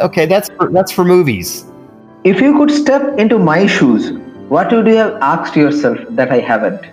[0.00, 1.66] Okay, that's for, that's for movies.
[2.24, 4.12] If you could step into my shoes,
[4.48, 6.86] what would you have asked yourself that I haven't?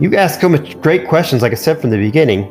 [0.00, 2.50] You ask so much great questions, like I said from the beginning.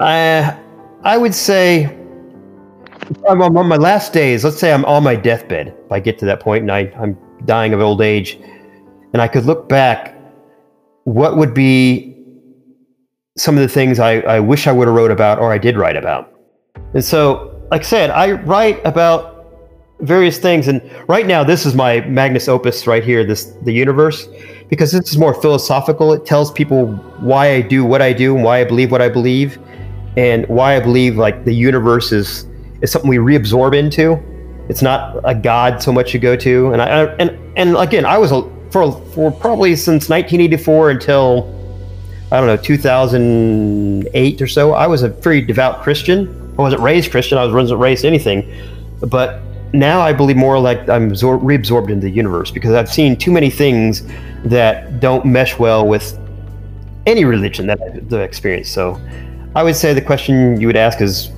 [0.00, 0.58] I
[1.04, 1.84] I would say
[3.28, 4.44] I'm on my last days.
[4.44, 5.74] Let's say I'm on my deathbed.
[5.84, 8.38] If I get to that point and I, I'm dying of old age,
[9.12, 10.16] and I could look back,
[11.04, 12.16] what would be
[13.36, 15.76] some of the things I, I wish I would have wrote about or I did
[15.76, 16.32] write about?
[16.94, 19.31] And so, like I said, I write about
[20.02, 24.28] various things, and right now this is my magnus opus right here, this the universe,
[24.68, 26.12] because this is more philosophical.
[26.12, 26.86] It tells people
[27.20, 29.58] why I do what I do and why I believe what I believe
[30.16, 32.46] and why I believe like the universe is
[32.82, 34.20] is something we reabsorb into.
[34.68, 36.72] It's not a god so much you go to.
[36.72, 41.58] And I and and again, I was a, for for probably since 1984 until
[42.30, 44.72] I don't know 2008 or so.
[44.72, 46.54] I was a very devout Christian.
[46.58, 47.38] I wasn't raised Christian.
[47.38, 48.50] I wasn't raised anything,
[49.00, 49.40] but
[49.72, 53.50] now I believe more like I'm reabsorbed into the universe because I've seen too many
[53.50, 54.02] things
[54.44, 56.18] that don't mesh well with
[57.06, 58.72] any religion that I've experienced.
[58.72, 59.00] So
[59.54, 61.30] I would say the question you would ask is,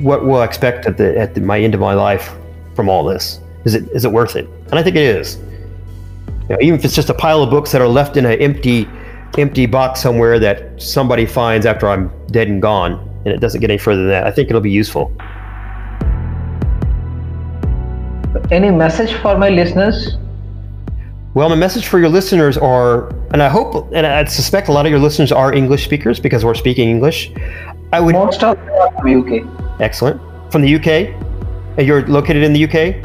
[0.00, 2.34] what will I expect at the at the, my end of my life
[2.74, 3.40] from all this?
[3.64, 4.48] Is it is it worth it?
[4.70, 5.36] And I think it is.
[6.48, 8.40] You know, even if it's just a pile of books that are left in an
[8.40, 8.88] empty
[9.38, 12.92] empty box somewhere that somebody finds after I'm dead and gone,
[13.24, 15.12] and it doesn't get any further than that, I think it'll be useful.
[18.50, 20.16] Any message for my listeners?
[21.34, 24.86] Well, my message for your listeners are, and I hope, and I suspect a lot
[24.86, 27.32] of your listeners are English speakers because we're speaking English.
[27.92, 29.80] I would most of them are from UK.
[29.80, 30.20] Excellent.
[30.52, 31.84] From the UK.
[31.84, 33.04] You're located in the UK.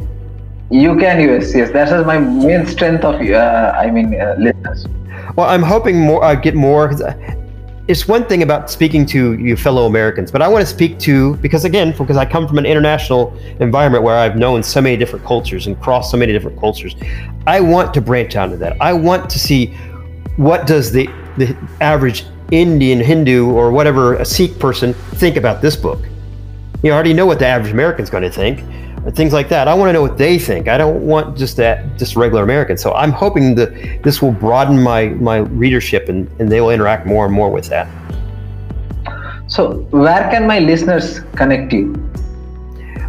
[0.72, 1.56] UK and US.
[1.56, 3.16] Yes, that is my main strength of.
[3.20, 4.86] Uh, I mean, uh, listeners.
[5.36, 6.24] Well, I'm hoping more.
[6.24, 6.94] I uh, get more
[7.88, 11.36] it's one thing about speaking to you fellow Americans, but I want to speak to
[11.38, 15.26] because again, because I come from an international environment where I've known so many different
[15.26, 16.96] cultures and crossed so many different cultures.
[17.48, 18.78] I want to branch out into that.
[18.80, 19.74] I want to see
[20.38, 21.08] what does the
[21.38, 26.00] the average Indian, Hindu, or whatever a Sikh person think about this book.
[26.84, 28.60] You already know what the average American is going to think
[29.10, 29.68] things like that.
[29.68, 30.68] I want to know what they think.
[30.68, 32.82] I don't want just that just regular Americans.
[32.82, 37.08] So I'm hoping that this will broaden my my readership and, and they will interact
[37.08, 37.88] more and more with that.
[39.47, 41.93] So where can my listeners connect you?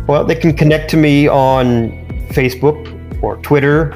[0.09, 1.90] Well, they can connect to me on
[2.30, 3.95] Facebook or Twitter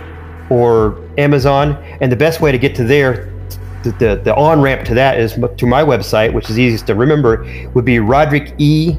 [0.51, 1.73] or Amazon.
[2.01, 3.33] And the best way to get to there,
[3.83, 6.95] the, the, the on ramp to that is to my website, which is easiest to
[6.95, 7.45] remember,
[7.75, 8.97] would be Roderick E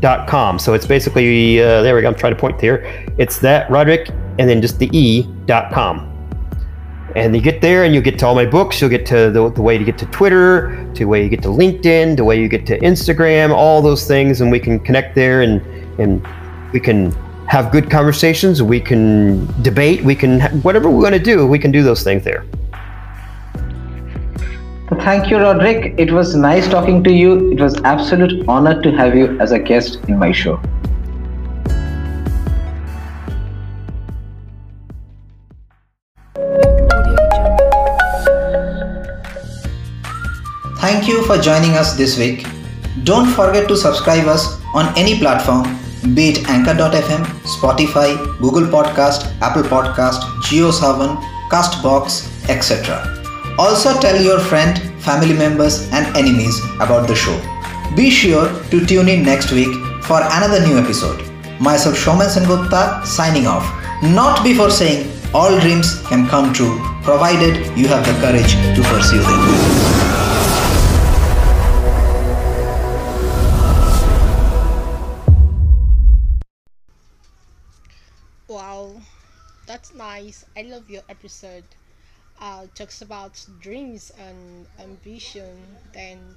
[0.00, 0.58] dot com.
[0.58, 2.08] So it's basically uh, there we go.
[2.08, 3.06] I'm trying to point there.
[3.18, 6.06] It's that Roderick and then just the e dot com.
[7.16, 8.80] And you get there and you get to all my books.
[8.80, 11.42] You'll get to the, the way to get to Twitter, to the way you get
[11.42, 15.14] to LinkedIn, the way you get to Instagram, all those things, and we can connect
[15.14, 15.60] there and
[15.98, 16.26] and
[16.72, 17.10] we can
[17.46, 18.62] have good conversations.
[18.62, 20.04] We can debate.
[20.04, 21.46] We can whatever we want to do.
[21.46, 22.44] We can do those things there.
[24.98, 25.94] Thank you, Roderick.
[25.98, 27.52] It was nice talking to you.
[27.52, 30.60] It was absolute honor to have you as a guest in my show.
[40.80, 42.44] Thank you for joining us this week.
[43.04, 45.78] Don't forget to subscribe us on any platform,
[46.14, 53.19] be it Anchor.fm, Spotify, Google Podcast, Apple Podcast, JioSaavn, CastBox, etc.
[53.60, 57.36] Also tell your friend, family members and enemies about the show.
[57.94, 59.68] Be sure to tune in next week
[60.02, 61.20] for another new episode.
[61.60, 63.68] Myself Shoman Sengupta signing off.
[64.02, 69.20] Not before saying all dreams can come true provided you have the courage to pursue
[69.20, 69.40] them.
[78.48, 79.02] Wow,
[79.66, 80.46] that's nice.
[80.56, 81.64] I love your episode.
[82.40, 85.78] Uh, talks about dreams and ambition.
[85.92, 86.36] Then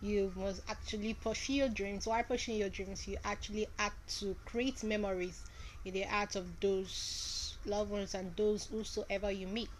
[0.00, 2.06] you must actually pursue your dreams.
[2.06, 5.44] While pursuing your dreams, you actually have to create memories
[5.84, 9.70] in the hearts of those loved ones and those whosoever you meet.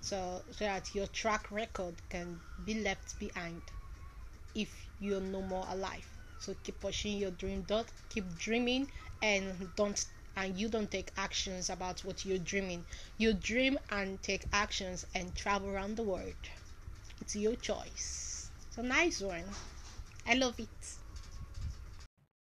[0.00, 3.62] So, so that your track record can be left behind
[4.54, 6.06] if you're no more alive.
[6.38, 7.62] So keep pursuing your dream.
[7.62, 8.90] Don't keep dreaming
[9.22, 10.04] and don't
[10.38, 12.84] and you don't take actions about what you're dreaming.
[13.18, 16.42] You dream and take actions and travel around the world.
[17.20, 18.50] It's your choice.
[18.68, 19.44] It's a nice one.
[20.26, 20.68] I love it.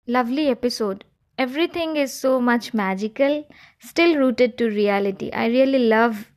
[0.08, 1.06] Lovely episode.
[1.38, 3.46] Everything is so much magical,
[3.80, 5.32] still rooted to reality.
[5.32, 6.32] I really love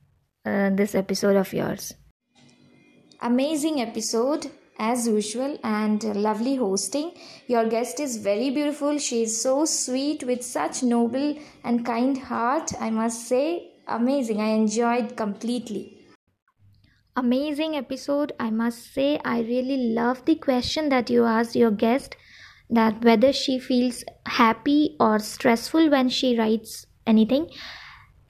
[0.45, 1.95] uh, this episode of yours.
[3.21, 7.13] Amazing episode as usual and lovely hosting.
[7.47, 8.99] Your guest is very beautiful.
[8.99, 12.73] She is so sweet with such noble and kind heart.
[12.81, 14.41] I must say, amazing.
[14.41, 15.99] I enjoyed completely.
[17.17, 18.33] Amazing episode.
[18.39, 22.17] I must say, I really love the question that you asked your guest
[22.71, 27.51] that whether she feels happy or stressful when she writes anything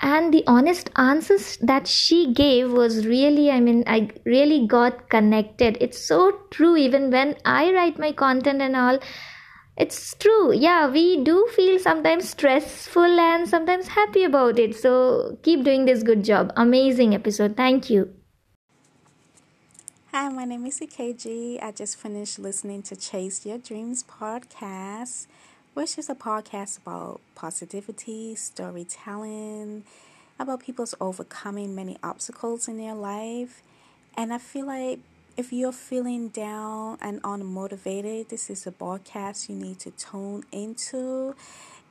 [0.01, 5.77] and the honest answers that she gave was really i mean i really got connected.
[5.81, 6.77] It's so true.
[6.77, 8.99] Even when i write my content and all
[9.77, 10.53] it's true.
[10.53, 14.77] Yeah we do feel sometimes stressful and sometimes happy about it.
[14.77, 16.53] So keep doing this good job.
[16.57, 17.57] Amazing episode.
[17.57, 18.13] Thank you.
[20.13, 21.61] Hi, my name is EKG.
[21.63, 25.27] I just finished listening to Chase Your Dreams podcast
[25.79, 29.85] which is a podcast about positivity, storytelling,
[30.37, 33.62] about people's overcoming many obstacles in their life.
[34.16, 34.99] And I feel like
[35.37, 41.37] if you're feeling down and unmotivated, this is a podcast you need to tune into.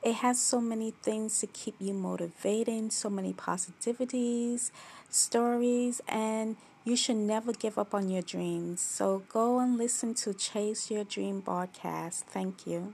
[0.03, 4.69] It has so many things to keep you motivating, so many positivities,
[5.09, 6.57] stories, and
[6.88, 8.79] you should never give up on your dreams.
[8.79, 12.21] So go and listen to Chase Your Dream podcast.
[12.35, 12.93] Thank you.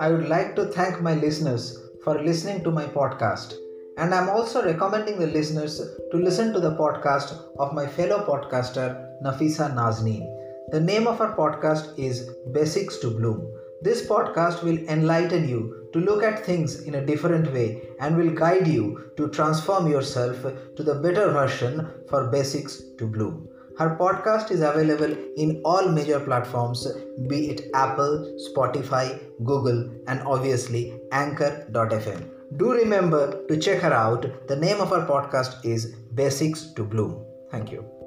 [0.00, 3.54] I would like to thank my listeners for listening to my podcast.
[3.98, 5.80] And I'm also recommending the listeners
[6.10, 8.88] to listen to the podcast of my fellow podcaster
[9.22, 10.26] Nafisa Nazneen.
[10.72, 13.53] The name of our podcast is Basics to Bloom.
[13.84, 18.30] This podcast will enlighten you to look at things in a different way and will
[18.30, 20.40] guide you to transform yourself
[20.76, 23.46] to the better version for Basics to Bloom.
[23.78, 26.86] Her podcast is available in all major platforms,
[27.28, 32.30] be it Apple, Spotify, Google, and obviously Anchor.fm.
[32.56, 34.48] Do remember to check her out.
[34.48, 37.22] The name of her podcast is Basics to Bloom.
[37.50, 38.03] Thank you.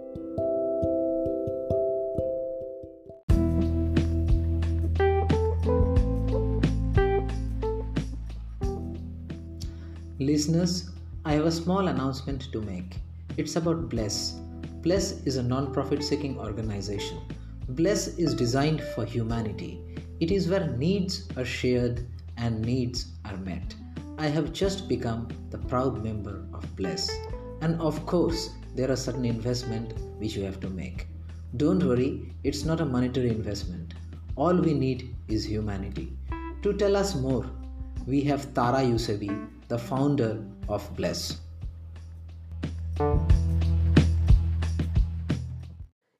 [10.48, 10.92] Listeners,
[11.26, 13.02] I have a small announcement to make.
[13.36, 14.40] It's about Bless.
[14.82, 17.20] Bless is a non profit seeking organization.
[17.68, 19.82] Bless is designed for humanity.
[20.22, 23.76] It is where needs are shared and needs are met.
[24.18, 27.10] I have just become the proud member of Bless.
[27.60, 31.08] And of course, there are certain investment which you have to make.
[31.58, 33.96] Don't worry, it's not a monetary investment.
[34.38, 36.18] All we need is humanity.
[36.62, 37.46] To tell us more,
[38.06, 41.42] we have Tara Yusebi, the founder of Bless.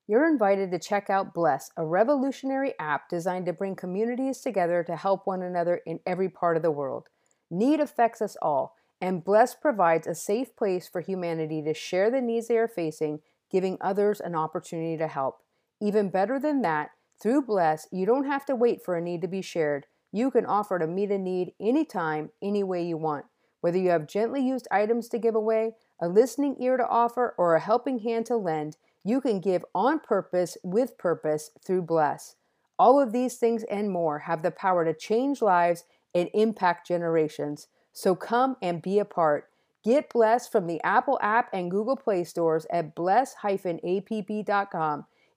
[0.10, 4.96] You're invited to check out Bless, a revolutionary app designed to bring communities together to
[4.96, 7.08] help one another in every part of the world.
[7.50, 12.22] Need affects us all, and Bless provides a safe place for humanity to share the
[12.22, 13.20] needs they are facing,
[13.50, 15.42] giving others an opportunity to help.
[15.82, 16.90] Even better than that,
[17.22, 19.86] through Bless, you don't have to wait for a need to be shared.
[20.12, 23.26] You can offer to meet a need anytime, any way you want.
[23.62, 27.56] Whether you have gently used items to give away, a listening ear to offer, or
[27.56, 32.36] a helping hand to lend, you can give on purpose with purpose through Bless.
[32.78, 37.68] All of these things and more have the power to change lives and impact generations.
[37.94, 39.50] So come and be a part.
[39.84, 43.46] Get Bless from the Apple app and Google Play stores at bless-app.com.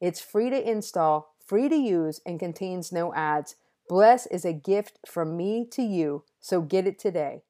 [0.01, 3.57] It's free to install, free to use, and contains no ads.
[3.89, 7.43] Bless is a gift from me to you, so get it today.